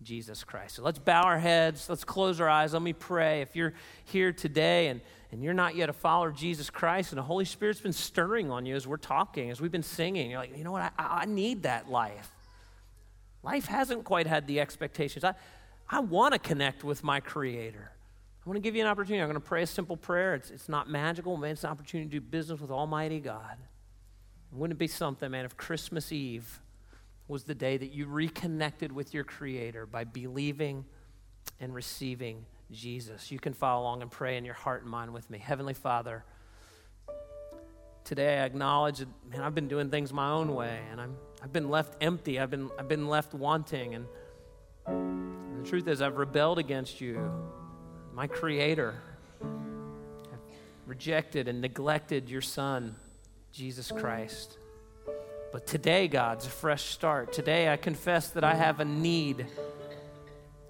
Jesus 0.06 0.44
Christ. 0.44 0.76
So 0.76 0.84
let's 0.84 1.00
bow 1.00 1.24
our 1.24 1.40
heads. 1.40 1.90
Let's 1.90 2.04
close 2.04 2.40
our 2.40 2.48
eyes. 2.48 2.74
Let 2.74 2.82
me 2.82 2.94
pray. 2.94 3.42
If 3.42 3.56
you're 3.56 3.74
here 4.06 4.32
today 4.32 4.88
and, 4.88 5.02
and 5.32 5.44
you're 5.44 5.54
not 5.54 5.76
yet 5.76 5.90
a 5.90 5.94
follower 5.94 6.30
of 6.30 6.36
Jesus 6.36 6.70
Christ 6.70 7.12
and 7.12 7.18
the 7.18 7.24
Holy 7.24 7.44
Spirit's 7.44 7.82
been 7.82 7.92
stirring 7.92 8.52
on 8.52 8.66
you 8.66 8.76
as 8.76 8.88
we're 8.88 8.98
talking, 8.98 9.50
as 9.50 9.60
we've 9.60 9.72
been 9.72 9.84
singing, 9.84 10.30
you're 10.30 10.40
like, 10.40 10.58
you 10.58 10.64
know 10.64 10.72
what? 10.72 10.94
I, 10.98 11.22
I 11.22 11.26
need 11.26 11.64
that 11.64 11.90
life. 11.90 12.30
Life 13.44 13.66
hasn't 13.66 14.06
quite 14.06 14.28
had 14.28 14.48
the 14.48 14.60
expectations. 14.60 15.24
I, 15.24 15.34
I 15.90 16.00
want 16.00 16.34
to 16.34 16.40
connect 16.40 16.84
with 16.84 17.04
my 17.04 17.20
Creator. 17.20 17.92
I 18.46 18.50
want 18.50 18.58
to 18.58 18.62
give 18.62 18.76
you 18.76 18.82
an 18.82 18.88
opportunity. 18.88 19.22
I'm 19.22 19.28
going 19.28 19.42
to 19.42 19.48
pray 19.48 19.64
a 19.64 19.68
simple 19.68 19.98
prayer. 19.98 20.36
It's, 20.36 20.52
it's 20.52 20.70
not 20.70 20.90
magical, 20.90 21.36
man. 21.36 21.52
It's 21.52 21.64
an 21.64 21.72
opportunity 21.72 22.10
to 22.10 22.20
do 22.20 22.22
business 22.22 22.62
with 22.62 22.72
Almighty 22.72 23.20
God. 23.20 23.58
Wouldn't 24.52 24.78
it 24.78 24.80
be 24.80 24.88
something, 24.88 25.30
man, 25.32 25.46
if 25.46 25.58
Christmas 25.58 26.12
Eve 26.12 26.62
was 27.28 27.44
the 27.44 27.56
day 27.56 27.78
that 27.78 27.92
you 27.92 28.06
reconnected 28.06 28.92
with 28.92 29.14
your 29.14 29.24
Creator 29.24 29.88
by 29.88 30.04
believing 30.04 30.86
and 31.60 31.74
receiving 31.74 32.46
Jesus. 32.72 33.32
You 33.32 33.40
can 33.40 33.54
follow 33.54 33.84
along 33.84 34.02
and 34.02 34.12
pray 34.12 34.38
in 34.38 34.46
your 34.46 34.54
heart 34.54 34.84
and 34.84 34.92
mind 34.92 35.14
with 35.14 35.30
me. 35.30 35.40
Heavenly 35.40 35.74
Father, 35.74 36.24
today 38.04 38.40
I 38.40 38.46
acknowledge 38.46 39.00
that, 39.00 39.08
man, 39.30 39.42
I've 39.42 39.56
been 39.56 39.68
doing 39.68 39.90
things 39.90 40.14
my 40.14 40.30
own 40.30 40.54
way 40.54 40.80
and 40.92 41.02
I'm, 41.02 41.16
I've 41.42 41.54
been 41.54 41.70
left 41.70 41.96
empty. 42.02 42.40
I've 42.40 42.52
been, 42.52 42.70
I've 42.78 42.88
been 42.88 43.08
left 43.08 43.34
wanting. 43.34 43.96
And, 43.96 44.06
and 44.88 45.66
the 45.66 45.68
truth 45.68 45.88
is, 45.88 46.02
I've 46.02 46.18
rebelled 46.18 46.60
against 46.60 47.02
you, 47.02 47.32
my 48.14 48.28
Creator. 48.28 49.02
I've 49.42 50.40
rejected 50.86 51.48
and 51.48 51.62
neglected 51.62 52.30
your 52.30 52.42
Son, 52.42 52.96
Jesus 53.52 53.92
Christ. 53.92 54.58
But 55.56 55.68
today, 55.68 56.10
God's 56.10 56.46
a 56.46 56.50
fresh 56.50 56.84
start. 56.84 57.32
Today, 57.32 57.72
I 57.72 57.78
confess 57.78 58.28
that 58.32 58.44
I 58.44 58.56
have 58.56 58.82
a 58.82 58.84
need. 58.84 59.46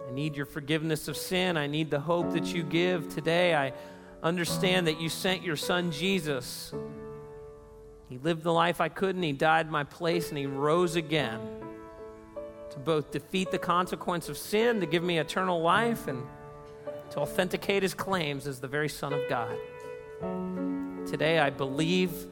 I 0.08 0.12
need 0.12 0.38
your 0.38 0.46
forgiveness 0.46 1.08
of 1.08 1.18
sin. 1.18 1.58
I 1.58 1.66
need 1.66 1.90
the 1.90 2.00
hope 2.00 2.34
that 2.34 2.54
you 2.54 2.62
give. 2.62 3.10
Today, 3.10 3.56
I 3.56 3.74
understand 4.22 4.86
that 4.86 5.02
you 5.02 5.10
sent 5.10 5.42
your 5.42 5.56
son 5.56 5.92
Jesus. 5.92 6.72
He 8.10 8.20
lived 8.20 8.44
the 8.44 8.54
life 8.54 8.80
I 8.80 8.90
couldn't, 8.90 9.24
he 9.24 9.32
died 9.32 9.72
my 9.72 9.84
place, 9.84 10.30
and 10.30 10.38
he 10.38 10.46
rose 10.46 10.96
again 10.96 11.40
to 12.70 12.78
both 12.78 13.10
defeat 13.10 13.50
the 13.50 13.58
consequence 13.58 14.30
of 14.30 14.38
sin, 14.38 14.82
to 14.82 14.86
give 14.86 15.02
me 15.02 15.18
eternal 15.18 15.64
life, 15.64 16.08
and 16.08 16.22
to 17.10 17.22
authenticate 17.22 17.82
his 17.82 17.96
claims 17.96 18.46
as 18.46 18.60
the 18.60 18.68
very 18.68 18.90
Son 18.90 19.14
of 19.14 19.22
God. 19.28 19.58
Today, 21.08 21.40
I 21.40 21.50
believe 21.50 22.28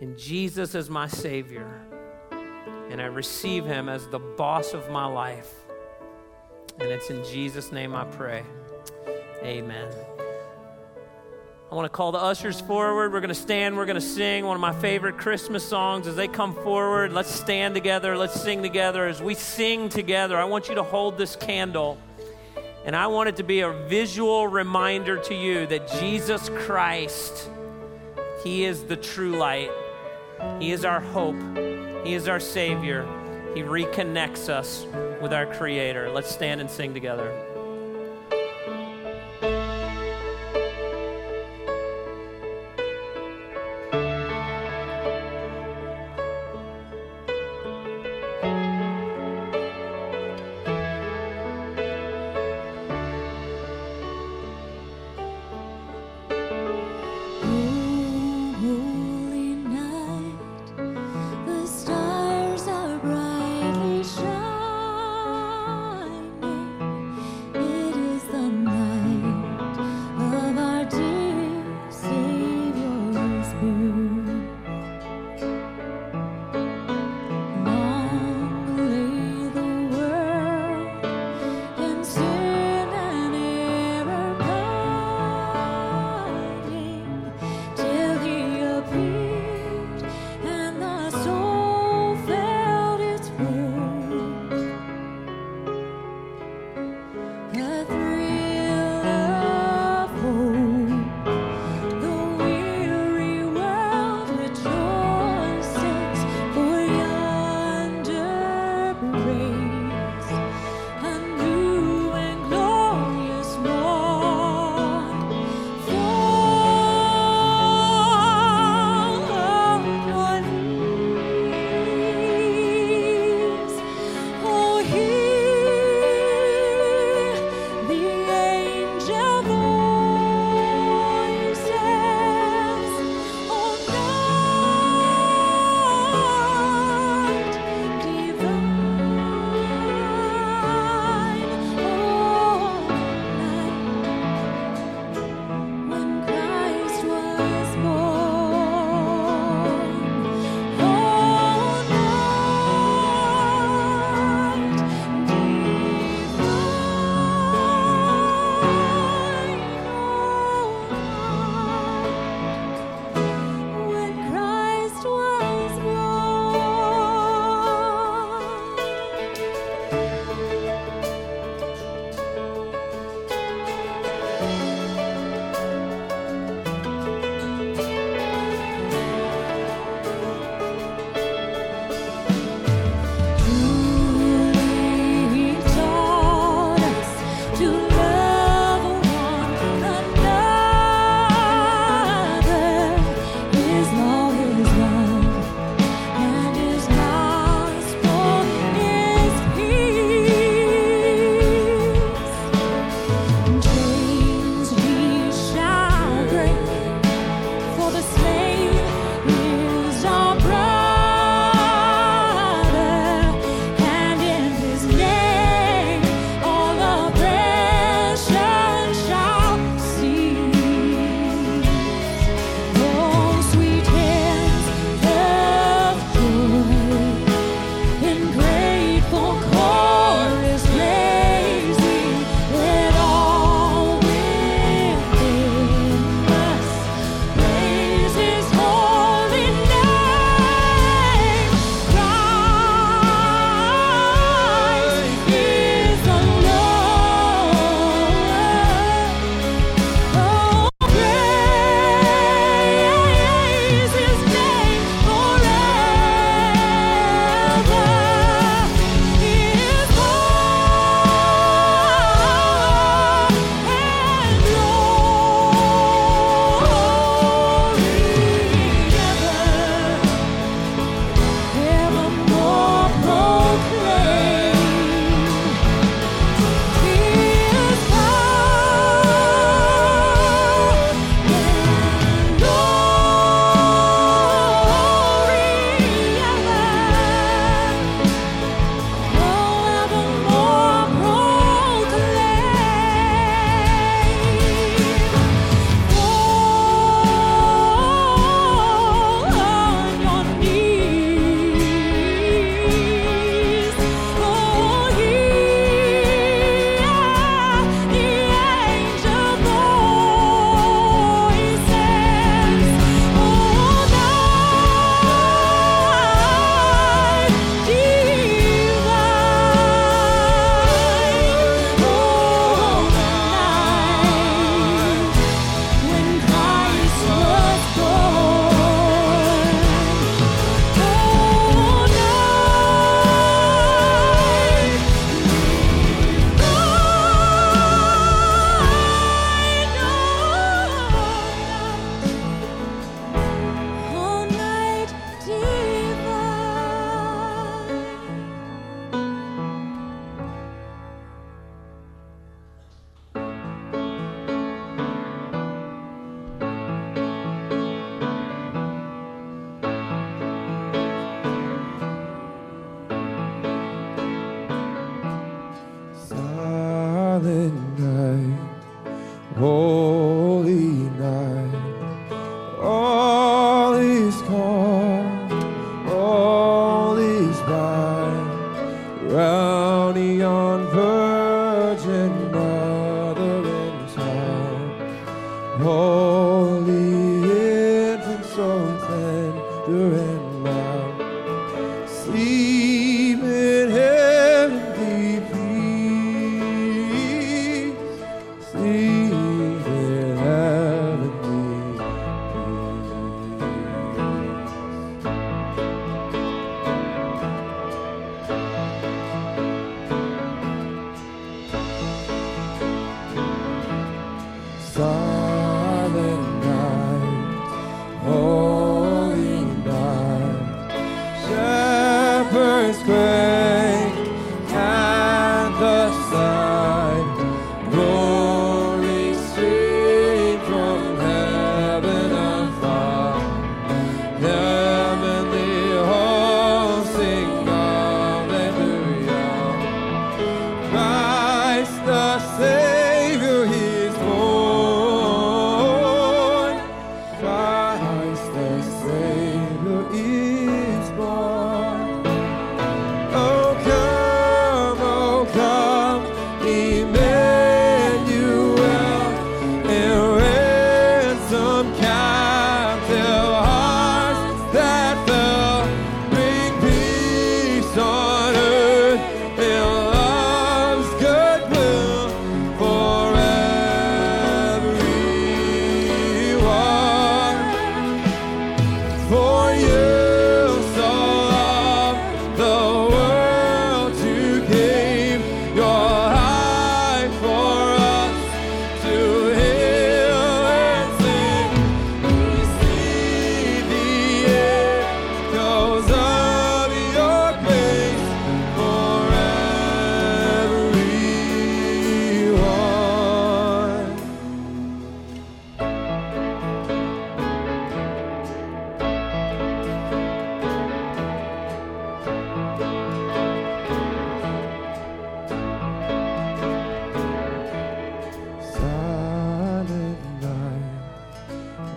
in 0.00 0.16
Jesus 0.16 0.74
as 0.74 0.90
my 0.90 1.06
Savior, 1.06 1.68
and 2.90 3.00
I 3.00 3.06
receive 3.06 3.64
Him 3.64 3.88
as 3.88 4.06
the 4.08 4.18
boss 4.18 4.74
of 4.74 4.90
my 4.90 5.06
life. 5.06 5.52
And 6.78 6.90
it's 6.90 7.08
in 7.08 7.24
Jesus' 7.24 7.72
name 7.72 7.94
I 7.94 8.04
pray. 8.04 8.44
Amen. 9.42 9.88
I 11.70 11.74
want 11.74 11.86
to 11.86 11.90
call 11.90 12.12
the 12.12 12.18
ushers 12.18 12.60
forward. 12.60 13.12
We're 13.12 13.20
going 13.20 13.28
to 13.28 13.34
stand. 13.34 13.76
We're 13.76 13.86
going 13.86 13.96
to 13.96 14.00
sing 14.00 14.44
one 14.44 14.54
of 14.54 14.60
my 14.60 14.72
favorite 14.72 15.16
Christmas 15.16 15.66
songs. 15.66 16.06
As 16.06 16.14
they 16.14 16.28
come 16.28 16.54
forward, 16.54 17.12
let's 17.12 17.34
stand 17.34 17.74
together. 17.74 18.16
Let's 18.16 18.40
sing 18.40 18.62
together. 18.62 19.06
As 19.06 19.20
we 19.20 19.34
sing 19.34 19.88
together, 19.88 20.36
I 20.36 20.44
want 20.44 20.68
you 20.68 20.76
to 20.76 20.82
hold 20.82 21.18
this 21.18 21.34
candle. 21.34 21.98
And 22.84 22.94
I 22.94 23.08
want 23.08 23.30
it 23.30 23.36
to 23.36 23.42
be 23.42 23.60
a 23.60 23.72
visual 23.88 24.46
reminder 24.46 25.18
to 25.22 25.34
you 25.34 25.66
that 25.66 25.90
Jesus 25.98 26.50
Christ, 26.50 27.50
He 28.44 28.64
is 28.64 28.84
the 28.84 28.96
true 28.96 29.36
light. 29.36 29.70
He 30.58 30.72
is 30.72 30.84
our 30.84 31.00
hope. 31.00 31.36
He 32.04 32.14
is 32.14 32.28
our 32.28 32.40
Savior. 32.40 33.06
He 33.54 33.62
reconnects 33.62 34.48
us 34.48 34.86
with 35.22 35.32
our 35.32 35.46
Creator. 35.46 36.10
Let's 36.10 36.30
stand 36.30 36.60
and 36.60 36.70
sing 36.70 36.92
together. 36.92 37.45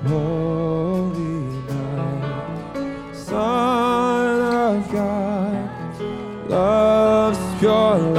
holy 0.08 1.62
night, 1.68 3.16
Son 3.16 4.42
of 4.42 4.92
God, 4.92 6.50
love's 6.50 7.60
pure. 7.60 8.19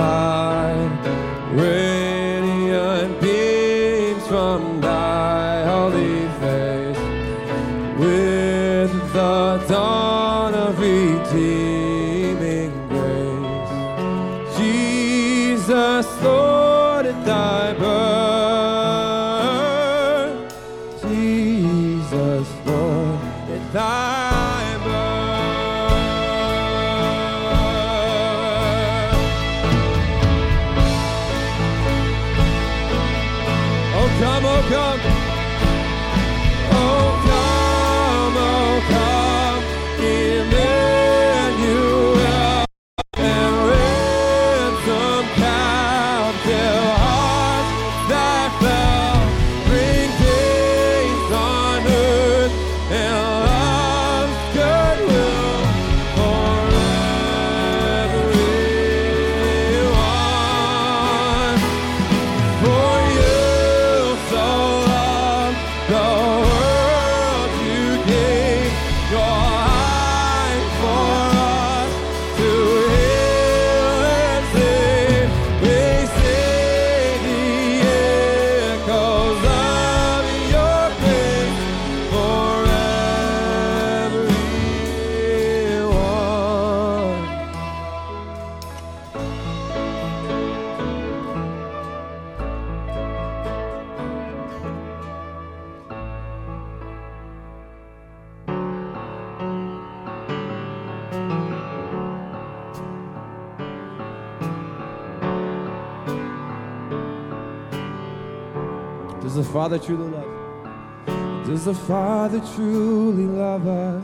Father 109.61 109.79
truly 109.79 110.09
love? 110.09 111.45
Does 111.47 111.65
the 111.67 111.75
Father 111.75 112.41
truly 112.55 113.27
love 113.27 113.67
us? 113.69 114.03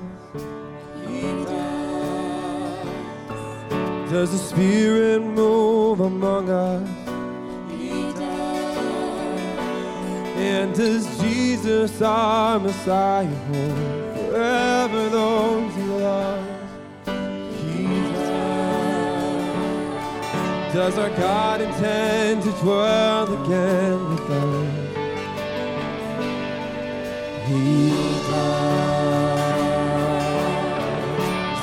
He 1.08 1.22
does. 1.22 2.80
Does 4.10 4.32
the 4.32 4.38
Spirit 4.50 5.22
move 5.22 6.00
among 6.00 6.50
us? 6.50 6.86
He 7.70 8.12
does. 8.12 8.76
And 10.36 10.74
does 10.74 11.06
Jesus, 11.22 12.02
our 12.02 12.60
Messiah, 12.60 13.24
hold 13.24 14.14
forever 14.14 15.08
those 15.08 15.74
he 15.74 15.84
loves? 15.84 16.48
He 17.62 17.86
does. 18.12 19.48
Does 20.74 20.98
our 20.98 21.10
God 21.16 21.62
intend 21.62 22.42
to 22.42 22.50
dwell 22.60 23.24
again 23.42 24.10
with 24.10 24.30
us? 24.30 24.75
Is 27.48 27.52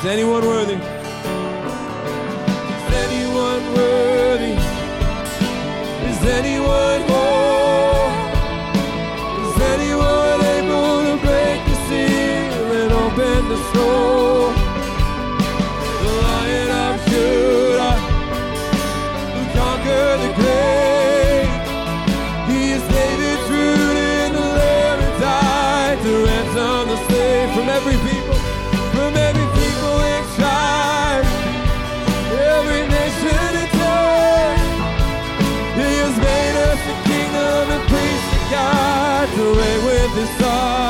anyone 0.06 0.46
worthy? 0.46 0.76
Is 0.76 0.80
anyone 3.04 3.64
worthy? 3.74 4.54
Is 6.08 6.24
anyone 6.26 7.02
whole? 7.10 8.12
Is 9.44 9.60
anyone 9.74 10.40
able 10.56 11.04
to 11.04 11.18
break 11.22 11.60
the 11.68 11.76
seal 11.90 12.72
and 12.80 12.92
open 12.94 13.50
the 13.50 13.58
scroll? 13.68 14.63
Reign 39.36 39.86
with 39.86 40.16
His 40.16 40.30
Son. 40.38 40.83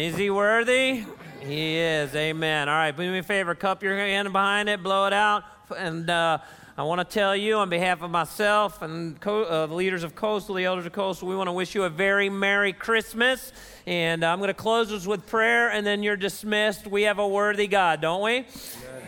Is 0.00 0.16
he 0.16 0.30
worthy? 0.30 1.04
He 1.40 1.76
is. 1.76 2.14
Amen. 2.14 2.70
All 2.70 2.74
right, 2.74 2.96
do 2.96 3.12
me 3.12 3.18
a 3.18 3.22
favor. 3.22 3.54
Cup 3.54 3.82
your 3.82 3.94
hand 3.94 4.32
behind 4.32 4.70
it, 4.70 4.82
blow 4.82 5.06
it 5.06 5.12
out. 5.12 5.44
And 5.76 6.08
uh, 6.08 6.38
I 6.78 6.84
want 6.84 7.00
to 7.00 7.04
tell 7.04 7.36
you, 7.36 7.56
on 7.56 7.68
behalf 7.68 8.00
of 8.00 8.10
myself 8.10 8.80
and 8.80 9.20
co- 9.20 9.42
uh, 9.42 9.66
the 9.66 9.74
leaders 9.74 10.02
of 10.02 10.14
Coastal, 10.14 10.54
the 10.54 10.64
elders 10.64 10.86
of 10.86 10.92
Coastal, 10.92 11.28
we 11.28 11.36
want 11.36 11.48
to 11.48 11.52
wish 11.52 11.74
you 11.74 11.84
a 11.84 11.90
very 11.90 12.30
Merry 12.30 12.72
Christmas. 12.72 13.52
And 13.86 14.24
I'm 14.24 14.38
going 14.38 14.48
to 14.48 14.54
close 14.54 14.88
this 14.88 15.06
with 15.06 15.26
prayer, 15.26 15.70
and 15.70 15.86
then 15.86 16.02
you're 16.02 16.16
dismissed. 16.16 16.86
We 16.86 17.02
have 17.02 17.18
a 17.18 17.28
worthy 17.28 17.66
God, 17.66 18.00
don't 18.00 18.22
we? 18.22 18.46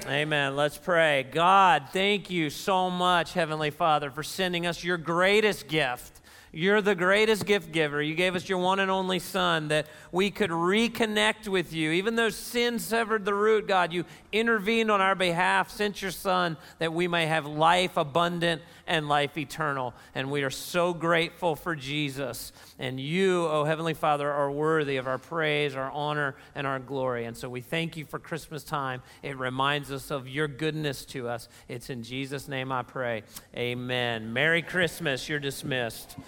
Amen. 0.07 0.57
Let's 0.57 0.77
pray. 0.77 1.23
God, 1.23 1.85
thank 1.95 2.29
you 2.29 2.51
so 2.51 2.91
much, 2.91 3.33
Heavenly 3.33 3.71
Father, 3.71 4.11
for 4.11 4.23
sending 4.23 4.67
us 4.67 4.85
your 4.85 4.99
greatest 4.99 5.69
gift. 5.69 6.21
You're 6.55 6.83
the 6.83 6.95
greatest 6.95 7.47
gift 7.47 7.73
giver. 7.73 8.03
You 8.03 8.15
gave 8.15 8.35
us 8.35 8.47
your 8.47 8.59
one 8.59 8.79
and 8.79 8.91
only 8.91 9.19
Son 9.19 9.69
that 9.69 9.87
we 10.13 10.31
could 10.31 10.51
reconnect 10.51 11.49
with 11.49 11.73
you. 11.73 11.93
Even 11.93 12.15
though 12.15 12.29
sin 12.29 12.79
severed 12.79 13.25
the 13.25 13.33
root, 13.33 13.67
God, 13.67 13.91
you 13.91 14.05
intervened 14.33 14.91
on 14.91 15.01
our 15.01 15.15
behalf, 15.15 15.71
sent 15.71 16.03
your 16.03 16.11
Son 16.11 16.59
that 16.79 16.93
we 16.93 17.09
may 17.09 17.25
have 17.25 17.47
life 17.47 17.97
abundant 17.97 18.61
and 18.87 19.09
life 19.09 19.39
eternal. 19.39 19.95
And 20.15 20.31
we 20.31 20.43
are 20.43 20.51
so 20.51 20.93
grateful 20.93 21.57
for 21.57 21.75
Jesus. 21.75 22.53
And 22.79 23.01
you, 23.01 23.47
oh 23.47 23.65
Heavenly 23.65 23.95
Father, 23.95 24.31
are 24.31 24.51
worthy 24.51 24.99
of 24.99 25.07
our 25.07 25.17
praise, 25.17 25.75
our 25.75 25.91
honor, 25.91 26.37
and 26.55 26.67
our 26.67 26.79
glory. 26.79 27.25
And 27.25 27.35
so 27.35 27.49
we 27.49 27.63
thank 27.63 27.97
you 27.97 28.05
for 28.05 28.19
Christmas 28.19 28.63
time. 28.63 29.03
It 29.23 29.39
reminds 29.39 29.91
us 29.91 30.11
of 30.11 30.29
your 30.29 30.49
goodness 30.49 31.07
to 31.07 31.29
us. 31.29 31.49
It's 31.67 31.89
in 31.89 32.03
Jesus' 32.03 32.47
name 32.47 32.71
I 32.71 32.83
pray. 32.83 33.23
Amen. 33.57 34.35
Merry 34.35 34.61
Christmas. 34.61 35.31
You're 35.31 35.41
dismissed. 35.41 36.19